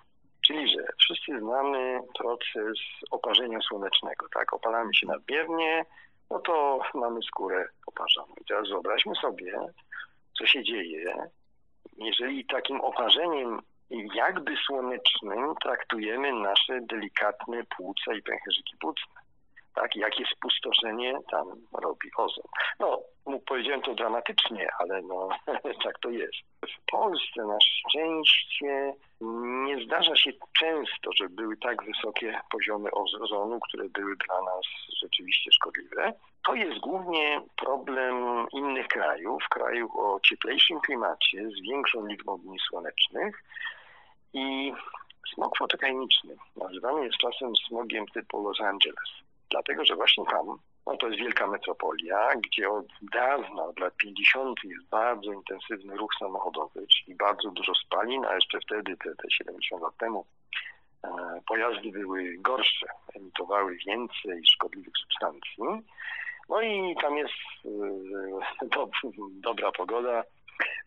Czyli, 0.46 0.68
że 0.68 0.86
wszyscy 0.98 1.40
znamy 1.40 2.00
proces 2.18 2.78
oparzenia 3.10 3.58
słonecznego, 3.60 4.26
tak? 4.34 4.52
Opalamy 4.52 4.94
się 4.94 5.06
nadmiernie, 5.06 5.84
no 6.30 6.38
to 6.38 6.80
mamy 6.94 7.22
skórę 7.22 7.68
oparzoną. 7.86 8.34
I 8.40 8.44
teraz 8.44 8.68
wyobraźmy 8.68 9.14
sobie, 9.14 9.58
co 10.38 10.46
się 10.46 10.64
dzieje, 10.64 11.14
jeżeli 11.96 12.46
takim 12.46 12.80
oparzeniem 12.80 13.62
jakby 14.14 14.56
słonecznym 14.56 15.54
traktujemy 15.62 16.32
nasze 16.32 16.80
delikatne 16.80 17.64
płuca 17.76 18.14
i 18.14 18.22
pęcherzyki 18.22 18.76
płucne 18.80 19.25
tak? 19.76 19.96
Jakie 19.96 20.24
spustoszenie 20.36 21.18
tam 21.30 21.46
robi 21.82 22.10
ozon. 22.16 22.44
No, 22.80 23.00
powiedziałem 23.46 23.82
to 23.82 23.94
dramatycznie, 23.94 24.68
ale 24.78 25.02
no, 25.02 25.28
tak 25.84 25.98
to 25.98 26.10
jest. 26.10 26.34
W 26.62 26.90
Polsce 26.90 27.44
na 27.44 27.58
szczęście 27.60 28.94
nie 29.66 29.84
zdarza 29.84 30.16
się 30.16 30.30
często, 30.58 31.10
że 31.16 31.28
były 31.28 31.56
tak 31.56 31.84
wysokie 31.84 32.40
poziomy 32.50 32.90
ozonu, 32.90 33.60
które 33.60 33.88
były 33.88 34.16
dla 34.26 34.42
nas 34.42 34.62
rzeczywiście 35.02 35.52
szkodliwe. 35.52 36.12
To 36.46 36.54
jest 36.54 36.78
głównie 36.78 37.40
problem 37.56 38.46
innych 38.52 38.88
krajów, 38.88 39.48
krajów 39.50 39.90
o 39.96 40.20
cieplejszym 40.20 40.80
klimacie, 40.80 41.50
z 41.50 41.62
większą 41.62 42.06
liczbą 42.06 42.38
dni 42.38 42.58
słonecznych 42.68 43.42
i 44.32 44.72
smog 45.34 45.58
fotokaniczny 45.58 46.36
nazywany 46.56 47.04
jest 47.04 47.16
czasem 47.16 47.56
smogiem 47.68 48.06
typu 48.06 48.42
Los 48.42 48.60
Angeles 48.60 49.25
dlatego 49.50 49.84
że 49.84 49.94
właśnie 49.94 50.24
tam, 50.30 50.58
no 50.86 50.96
to 50.96 51.06
jest 51.08 51.18
wielka 51.18 51.46
metropolia, 51.46 52.30
gdzie 52.36 52.70
od 52.70 52.86
dawna, 53.12 53.64
od 53.64 53.80
lat 53.80 53.96
50. 53.96 54.64
jest 54.64 54.88
bardzo 54.88 55.32
intensywny 55.32 55.96
ruch 55.96 56.10
samochodowy, 56.18 56.86
czyli 56.86 57.16
bardzo 57.16 57.50
dużo 57.50 57.74
spalin, 57.74 58.24
a 58.24 58.34
jeszcze 58.34 58.60
wtedy, 58.60 58.96
te, 58.96 59.14
te 59.14 59.30
70 59.30 59.82
lat 59.82 59.96
temu, 59.96 60.26
e, 61.04 61.08
pojazdy 61.48 61.90
były 61.90 62.36
gorsze, 62.38 62.86
emitowały 63.14 63.76
więcej 63.86 64.46
szkodliwych 64.46 64.94
substancji. 65.02 65.64
No 66.48 66.62
i 66.62 66.96
tam 67.02 67.16
jest 67.16 67.34
e, 67.64 68.68
do, 68.74 68.90
dobra 69.30 69.72
pogoda, 69.72 70.22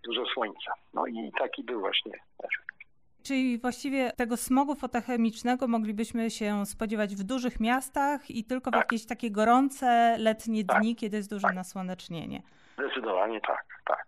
dużo 0.04 0.26
słońca. 0.26 0.74
No 0.94 1.08
i 1.08 1.32
taki 1.40 1.64
był 1.64 1.80
właśnie 1.80 2.12
efekt. 2.40 2.69
Czyli 3.30 3.58
właściwie 3.58 4.12
tego 4.12 4.38
smogu 4.38 4.76
fotochemicznego 4.76 5.68
moglibyśmy 5.68 6.32
się 6.32 6.66
spodziewać 6.66 7.16
w 7.16 7.24
dużych 7.24 7.60
miastach 7.60 8.32
i 8.32 8.44
tylko 8.44 8.72
w 8.72 8.74
tak. 8.74 8.82
jakieś 8.82 9.06
takie 9.06 9.32
gorące 9.32 10.16
letnie 10.20 10.66
tak. 10.66 10.82
dni, 10.82 10.96
kiedy 10.96 11.18
jest 11.18 11.30
duże 11.30 11.48
tak. 11.48 11.56
nasłonecznienie. 11.56 12.42
Zdecydowanie 12.78 13.42
tak, 13.42 13.66
tak. 13.86 14.06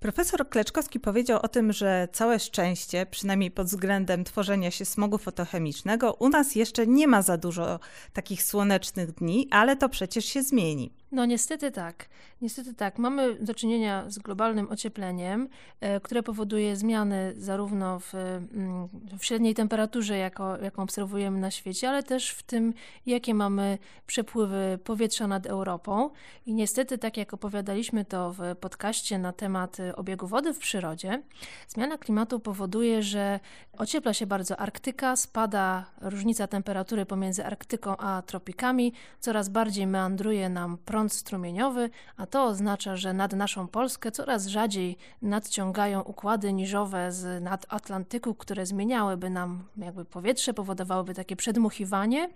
Profesor 0.00 0.48
Kleczkowski 0.48 1.00
powiedział 1.00 1.40
o 1.42 1.48
tym, 1.48 1.72
że 1.72 2.08
całe 2.12 2.38
szczęście, 2.38 3.06
przynajmniej 3.06 3.50
pod 3.50 3.66
względem 3.66 4.24
tworzenia 4.24 4.70
się 4.70 4.84
smogu 4.84 5.18
fotochemicznego, 5.18 6.12
u 6.12 6.28
nas 6.28 6.54
jeszcze 6.54 6.86
nie 6.86 7.08
ma 7.08 7.22
za 7.22 7.36
dużo 7.36 7.80
takich 8.12 8.42
słonecznych 8.42 9.12
dni, 9.12 9.48
ale 9.50 9.76
to 9.76 9.88
przecież 9.88 10.24
się 10.24 10.42
zmieni. 10.42 10.92
No 11.12 11.24
niestety 11.24 11.70
tak. 11.70 12.08
Niestety 12.42 12.74
tak. 12.74 12.98
Mamy 12.98 13.34
do 13.34 13.54
czynienia 13.54 14.04
z 14.10 14.18
globalnym 14.18 14.70
ociepleniem, 14.70 15.48
e, 15.80 16.00
które 16.00 16.22
powoduje 16.22 16.76
zmiany 16.76 17.34
zarówno 17.36 18.00
w, 18.00 18.14
mm, 18.14 18.88
w 19.18 19.24
średniej 19.24 19.54
temperaturze, 19.54 20.16
jako, 20.18 20.56
jaką 20.56 20.82
obserwujemy 20.82 21.40
na 21.40 21.50
świecie, 21.50 21.88
ale 21.88 22.02
też 22.02 22.30
w 22.30 22.42
tym, 22.42 22.74
jakie 23.06 23.34
mamy 23.34 23.78
przepływy 24.06 24.78
powietrza 24.84 25.26
nad 25.26 25.46
Europą. 25.46 26.10
I 26.46 26.54
niestety, 26.54 26.98
tak 26.98 27.16
jak 27.16 27.34
opowiadaliśmy 27.34 28.04
to 28.04 28.32
w 28.32 28.56
podcaście 28.60 29.18
na 29.18 29.32
temat 29.32 29.76
obiegu 29.96 30.26
wody 30.26 30.54
w 30.54 30.58
przyrodzie, 30.58 31.22
zmiana 31.68 31.98
klimatu 31.98 32.40
powoduje, 32.40 33.02
że 33.02 33.40
ociepla 33.72 34.14
się 34.14 34.26
bardzo 34.26 34.56
Arktyka, 34.56 35.16
spada 35.16 35.86
różnica 36.00 36.46
temperatury 36.46 37.06
pomiędzy 37.06 37.44
Arktyką 37.44 37.96
a 37.96 38.22
tropikami, 38.22 38.92
coraz 39.20 39.48
bardziej 39.48 39.86
meandruje 39.86 40.48
nam 40.48 40.78
prąd 40.84 40.97
prąd 40.98 41.12
strumieniowy, 41.12 41.90
a 42.16 42.26
to 42.26 42.44
oznacza, 42.44 42.96
że 42.96 43.12
nad 43.12 43.32
naszą 43.32 43.68
Polskę 43.68 44.12
coraz 44.12 44.46
rzadziej 44.46 44.96
nadciągają 45.22 46.00
układy 46.00 46.52
niżowe 46.52 47.12
z 47.12 47.42
nad 47.42 47.66
Atlantyku, 47.68 48.34
które 48.34 48.66
zmieniałyby 48.66 49.30
nam 49.30 49.64
jakby 49.76 50.04
powietrze, 50.04 50.54
powodowałyby 50.54 51.14
takie 51.14 51.36
przedmuchiwanie, 51.36 52.28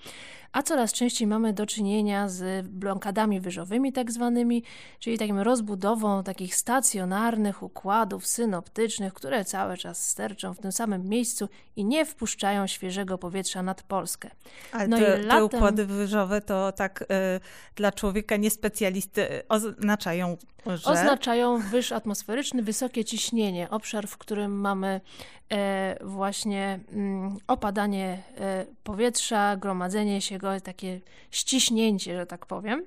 a 0.53 0.62
coraz 0.62 0.92
częściej 0.92 1.29
mamy 1.29 1.53
do 1.53 1.66
czynienia 1.66 2.29
z 2.29 2.66
blokadami 2.66 3.40
wyżowymi 3.40 3.92
tak 3.92 4.12
zwanymi, 4.12 4.62
czyli 4.98 5.18
takim 5.18 5.38
rozbudową 5.38 6.22
takich 6.22 6.55
stacjonarnych 6.55 7.62
układów 7.62 8.27
synoptycznych, 8.27 9.14
które 9.14 9.44
cały 9.44 9.77
czas 9.77 10.09
sterczą 10.09 10.55
w 10.55 10.59
tym 10.59 10.72
samym 10.72 11.09
miejscu 11.09 11.48
i 11.77 11.85
nie 11.85 12.07
wpuszczają 12.07 12.66
świeżego 12.66 13.18
powietrza 13.18 13.62
nad 13.62 13.83
Polskę. 13.83 14.31
Ale 14.72 14.88
no 14.88 14.98
te, 14.98 15.03
i 15.03 15.22
latem... 15.22 15.48
te 15.48 15.57
układy 15.57 15.87
wyżowe 15.87 16.40
to 16.40 16.72
tak 16.72 17.03
y, 17.03 17.07
dla 17.77 17.92
człowieka 17.92 18.37
nie 18.37 18.51
niespecjalisty 18.52 19.42
oznaczają, 19.48 20.36
że... 20.66 20.90
Oznaczają 20.90 21.58
wyż 21.58 21.92
atmosferyczny, 21.92 22.62
wysokie 22.62 23.04
ciśnienie, 23.04 23.70
obszar, 23.70 24.08
w 24.08 24.18
którym 24.18 24.60
mamy 24.60 25.00
e, 25.52 25.96
właśnie 26.00 26.80
mm, 26.92 27.36
opadanie 27.46 28.22
e, 28.38 28.66
powietrza, 28.84 29.56
gromadzenie 29.56 30.20
się 30.20 30.38
go, 30.38 30.60
takie 30.60 31.00
ściśnięcie, 31.30 32.16
że 32.16 32.26
tak 32.26 32.46
powiem. 32.46 32.84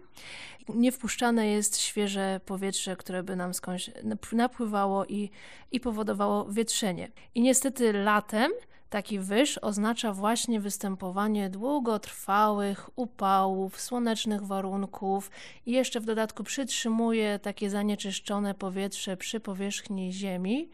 Nie 0.69 0.91
wpuszczane 0.91 1.47
jest 1.47 1.77
świeże 1.77 2.39
powietrze, 2.45 2.95
które 2.95 3.23
by 3.23 3.35
nam 3.35 3.53
skądś 3.53 3.91
napływało 4.31 5.05
i, 5.05 5.29
i 5.71 5.79
powodowało 5.79 6.45
wietrzenie. 6.45 7.11
I 7.35 7.41
niestety 7.41 7.93
latem 7.93 8.51
Taki 8.89 9.19
wyż 9.19 9.57
oznacza 9.57 10.13
właśnie 10.13 10.59
występowanie 10.59 11.49
długotrwałych 11.49 12.89
upałów, 12.95 13.81
słonecznych 13.81 14.43
warunków 14.43 15.31
i 15.65 15.71
jeszcze 15.71 15.99
w 15.99 16.05
dodatku 16.05 16.43
przytrzymuje 16.43 17.39
takie 17.39 17.69
zanieczyszczone 17.69 18.53
powietrze 18.53 19.17
przy 19.17 19.39
powierzchni 19.39 20.13
Ziemi. 20.13 20.69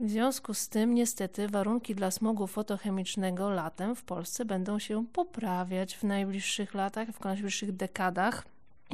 W 0.00 0.10
związku 0.10 0.54
z 0.54 0.68
tym, 0.68 0.94
niestety, 0.94 1.48
warunki 1.48 1.94
dla 1.94 2.10
smogu 2.10 2.46
fotochemicznego 2.46 3.50
latem 3.50 3.96
w 3.96 4.04
Polsce 4.04 4.44
będą 4.44 4.78
się 4.78 5.06
poprawiać 5.06 5.96
w 5.96 6.04
najbliższych 6.04 6.74
latach, 6.74 7.08
w 7.08 7.24
najbliższych 7.24 7.76
dekadach. 7.76 8.44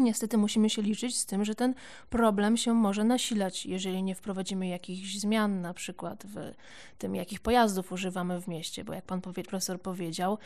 Niestety 0.01 0.39
musimy 0.39 0.71
się 0.71 0.83
liczyć 0.83 1.19
z 1.19 1.27
tym, 1.27 1.45
że 1.45 1.55
ten 1.55 1.75
problem 2.11 2.57
się 2.57 2.75
może 2.75 3.05
nasilać, 3.05 3.67
jeżeli 3.67 4.03
nie 4.03 4.15
wprowadzimy 4.15 4.69
jakichś 4.69 5.19
zmian, 5.19 5.61
na 5.61 5.75
przykład 5.75 6.25
w 6.27 6.53
tym, 6.99 7.15
jakich 7.15 7.41
pojazdów 7.41 7.93
używamy 7.93 8.41
w 8.41 8.49
mieście, 8.49 8.85
bo 8.85 8.93
jak 8.93 9.05
pan 9.05 9.21
profesor 9.21 9.81
powiedział, 9.81 10.39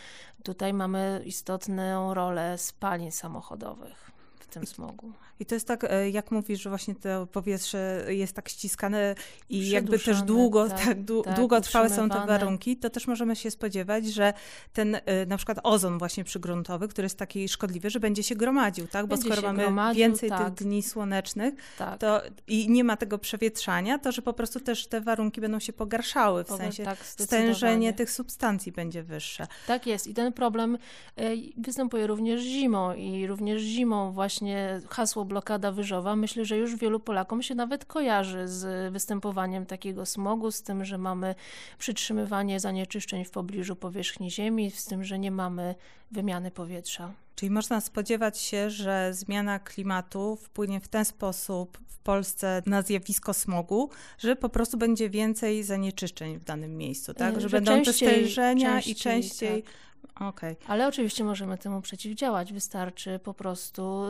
tutaj 0.42 0.72
mamy 0.72 1.22
istotną 1.24 2.14
rolę 2.14 2.58
spalin 2.58 3.12
samochodowych 3.12 4.12
tym 4.52 4.66
smogu. 4.66 5.12
I 5.40 5.46
to 5.46 5.54
jest 5.54 5.66
tak, 5.66 5.84
e, 5.84 6.10
jak 6.10 6.30
mówisz, 6.30 6.62
że 6.62 6.68
właśnie 6.68 6.94
to 6.94 7.26
powietrze 7.26 8.04
jest 8.08 8.32
tak 8.32 8.48
ściskane 8.48 9.14
i 9.48 9.70
jakby 9.70 9.98
też 9.98 10.22
długo, 10.22 10.68
tak, 10.68 10.78
tak, 10.78 10.96
tak 11.24 11.36
długotrwałe 11.36 11.90
są 11.90 12.08
te 12.08 12.26
warunki, 12.26 12.76
to 12.76 12.90
też 12.90 13.06
możemy 13.06 13.36
się 13.36 13.50
spodziewać, 13.50 14.06
że 14.06 14.32
ten 14.72 14.94
e, 14.94 15.26
na 15.26 15.36
przykład 15.36 15.58
ozon 15.62 15.98
właśnie 15.98 16.24
przygruntowy, 16.24 16.88
który 16.88 17.06
jest 17.06 17.18
taki 17.18 17.48
szkodliwy, 17.48 17.90
że 17.90 18.00
będzie 18.00 18.22
się 18.22 18.34
gromadził, 18.34 18.86
tak? 18.86 19.06
Bo 19.06 19.16
skoro 19.16 19.42
mamy 19.42 19.62
gromadził, 19.62 19.98
więcej 19.98 20.28
tak. 20.28 20.44
tych 20.44 20.66
dni 20.66 20.82
słonecznych 20.82 21.54
tak. 21.78 21.98
to 21.98 22.22
i 22.46 22.70
nie 22.70 22.84
ma 22.84 22.96
tego 22.96 23.18
przewietrzania, 23.18 23.98
to 23.98 24.12
że 24.12 24.22
po 24.22 24.32
prostu 24.32 24.60
też 24.60 24.86
te 24.86 25.00
warunki 25.00 25.40
będą 25.40 25.58
się 25.58 25.72
pogarszały, 25.72 26.44
w 26.44 26.46
Pogar 26.46 26.64
sensie 26.64 26.84
tak, 26.84 27.06
stężenie 27.06 27.92
tych 27.92 28.10
substancji 28.10 28.72
będzie 28.72 29.02
wyższe. 29.02 29.46
Tak 29.66 29.86
jest 29.86 30.06
i 30.06 30.14
ten 30.14 30.32
problem 30.32 30.78
e, 31.16 31.30
występuje 31.56 32.06
również 32.06 32.40
zimą 32.42 32.94
i 32.94 33.26
również 33.26 33.62
zimą 33.62 34.12
właśnie 34.12 34.41
hasło 34.88 35.24
blokada 35.24 35.72
wyżowa, 35.72 36.16
myślę, 36.16 36.44
że 36.44 36.57
już 36.57 36.76
wielu 36.76 37.00
Polakom 37.00 37.42
się 37.42 37.55
nawet 37.55 37.85
kojarzy 37.85 38.48
z 38.48 38.92
występowaniem 38.92 39.66
takiego 39.66 40.07
smogu, 40.07 40.50
z 40.50 40.62
tym, 40.62 40.85
że 40.85 40.98
mamy 40.98 41.35
przytrzymywanie 41.78 42.61
zanieczyszczeń 42.61 43.24
w 43.24 43.31
pobliżu 43.31 43.76
powierzchni 43.76 44.31
Ziemi, 44.31 44.70
z 44.70 44.85
tym, 44.85 45.05
że 45.05 45.18
nie 45.18 45.31
mamy 45.31 45.74
wymiany 46.11 46.50
powietrza. 46.50 47.12
Czyli 47.34 47.50
można 47.50 47.80
spodziewać 47.80 48.38
się, 48.38 48.70
że 48.70 49.14
zmiana 49.14 49.58
klimatu 49.58 50.36
wpłynie 50.36 50.80
w 50.80 50.88
ten 50.88 51.04
sposób 51.04 51.78
w 51.88 51.98
Polsce 51.98 52.62
na 52.66 52.82
zjawisko 52.82 53.34
smogu, 53.34 53.90
że 54.18 54.36
po 54.36 54.48
prostu 54.48 54.78
będzie 54.78 55.10
więcej 55.10 55.62
zanieczyszczeń 55.62 56.38
w 56.38 56.44
danym 56.44 56.76
miejscu, 56.76 57.14
tak? 57.14 57.34
Że, 57.34 57.40
że 57.40 57.48
będą 57.48 57.82
częściej, 57.82 58.08
te 58.08 58.14
stężenia 58.14 58.72
częściej, 58.72 58.92
i 58.92 58.96
częściej. 58.96 59.62
Tak 59.62 59.72
Okay. 60.14 60.56
Ale 60.66 60.88
oczywiście 60.88 61.24
możemy 61.24 61.58
temu 61.58 61.80
przeciwdziałać. 61.80 62.52
Wystarczy 62.52 63.18
po 63.18 63.34
prostu 63.34 64.04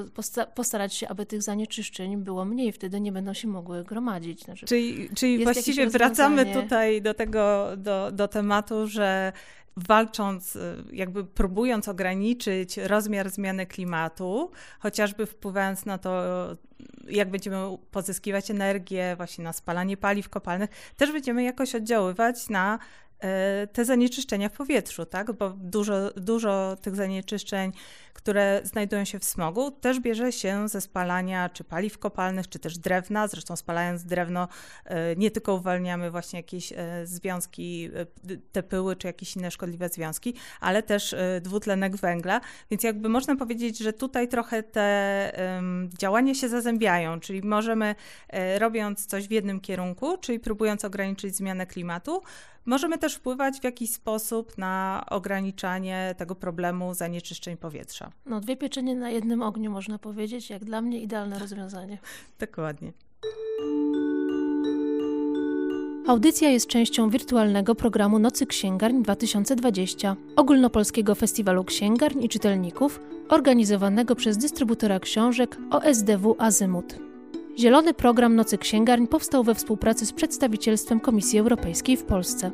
postarać 0.55 0.95
się, 0.95 1.09
aby 1.09 1.27
tych 1.27 1.43
zanieczyszczeń 1.43 2.17
było 2.17 2.45
mniej. 2.45 2.73
Wtedy 2.73 3.01
nie 3.01 3.13
będą 3.13 3.35
się 3.35 3.49
mogły 3.49 3.85
gromadzić. 3.85 4.45
Znaczy, 4.45 4.67
czyli 4.67 5.09
czyli 5.15 5.45
właściwie 5.45 5.87
wracamy 5.87 6.47
tutaj 6.47 7.03
do 7.03 7.15
tego, 7.15 7.69
do, 7.77 8.13
do 8.13 8.29
tematu, 8.29 8.87
że 8.87 9.33
walcząc, 9.77 10.59
jakby 10.93 11.25
próbując 11.25 11.89
ograniczyć 11.89 12.77
rozmiar 12.77 13.31
zmiany 13.31 13.67
klimatu, 13.67 14.51
chociażby 14.81 15.27
wpływając 15.27 15.87
na 15.87 15.99
to, 15.99 16.23
jak 17.09 17.31
będziemy 17.31 17.57
pozyskiwać 17.91 18.51
energię, 18.51 19.15
właśnie 19.17 19.45
na 19.45 19.53
spalanie 19.53 19.97
paliw 19.97 20.29
kopalnych, 20.29 20.71
też 20.97 21.13
będziemy 21.13 21.43
jakoś 21.43 21.75
oddziaływać 21.75 22.49
na 22.49 22.79
E, 23.23 23.67
te 23.67 23.85
zanieczyszczenia 23.85 24.49
w 24.49 24.53
powietrzu, 24.53 25.07
tak? 25.07 25.33
Bo 25.33 25.51
dużo, 25.51 26.11
dużo 26.17 26.77
tych 26.83 26.97
zanieczyszczeń, 26.97 27.73
które 28.13 28.61
znajdują 28.65 29.05
się 29.05 29.19
w 29.19 29.25
smogu, 29.25 29.71
też 29.71 30.01
bierze 30.01 30.33
się 30.33 30.69
ze 30.69 30.81
spalania 30.81 31.49
czy 31.49 31.65
paliw 31.65 31.99
kopalnych, 31.99 32.49
czy 32.49 32.59
też 32.59 32.79
drewna. 32.79 33.29
Zresztą 33.29 33.57
spalając 33.57 34.05
drewno, 34.05 34.49
e, 34.85 35.17
nie 35.17 35.31
tylko 35.31 35.55
uwalniamy 35.55 36.11
właśnie 36.11 36.39
jakieś 36.39 36.73
e, 36.73 36.77
związki, 37.05 37.91
te 38.53 38.63
pyły, 38.63 38.97
czy 38.97 39.07
jakieś 39.07 39.37
inne 39.37 39.51
szkodliwe 39.51 39.89
związki, 39.89 40.35
ale 40.61 40.83
też 40.83 41.15
dwutlenek 41.41 41.97
węgla. 41.97 42.41
Więc 42.71 42.83
jakby 42.83 43.09
można 43.09 43.37
powiedzieć, 43.37 43.79
że 43.79 43.93
tutaj 43.93 44.29
trochę 44.29 44.63
te 44.63 44.83
działania 45.99 46.35
się 46.35 46.49
zazębiają, 46.49 47.21
czyli 47.21 47.43
możemy 47.43 47.95
robiąc 48.59 49.07
coś 49.07 49.29
w 49.29 49.31
jednym 49.31 49.61
kierunku, 49.61 50.19
czyli 50.19 50.41
próbując 50.41 50.85
ograniczyć 50.85 51.37
zmianę 51.37 51.67
klimatu, 51.67 52.23
Możemy 52.65 52.99
też 52.99 53.15
wpływać 53.15 53.61
w 53.61 53.65
jakiś 53.65 53.93
sposób 53.93 54.59
na 54.59 55.05
ograniczanie 55.11 56.15
tego 56.19 56.35
problemu 56.35 56.95
zanieczyszczeń 56.95 57.57
powietrza. 57.57 58.02
No, 58.27 58.41
dwie 58.41 58.57
pieczenie 58.57 58.95
na 58.95 59.11
jednym 59.11 59.43
ogniu, 59.43 59.71
można 59.71 59.99
powiedzieć, 59.99 60.51
jak 60.51 60.65
dla 60.65 60.81
mnie 60.81 61.01
idealne 61.01 61.39
rozwiązanie. 61.39 61.99
Dokładnie. 62.41 62.93
Audycja 66.07 66.51
jest 66.51 66.67
częścią 66.67 67.11
wirtualnego 67.11 67.75
programu 67.75 68.19
Nocy 68.19 68.47
Księgarń 68.47 69.03
2020, 69.03 70.17
ogólnopolskiego 70.37 71.15
festiwalu 71.15 71.65
księgarń 71.65 72.23
i 72.23 72.29
czytelników, 72.29 73.01
organizowanego 73.29 74.17
przez 74.17 74.39
dystrybutora 74.39 75.01
książek 75.01 75.57
OSDW 75.71 76.37
Azymut. 76.39 76.99
Zielony 77.59 77.95
program 77.95 78.37
Nocy 78.37 78.59
Księgarń 78.59 79.07
powstał 79.07 79.45
we 79.45 79.55
współpracy 79.55 80.07
z 80.07 80.13
przedstawicielstwem 80.13 81.01
Komisji 81.01 81.39
Europejskiej 81.39 81.97
w 81.97 82.05
Polsce. 82.05 82.51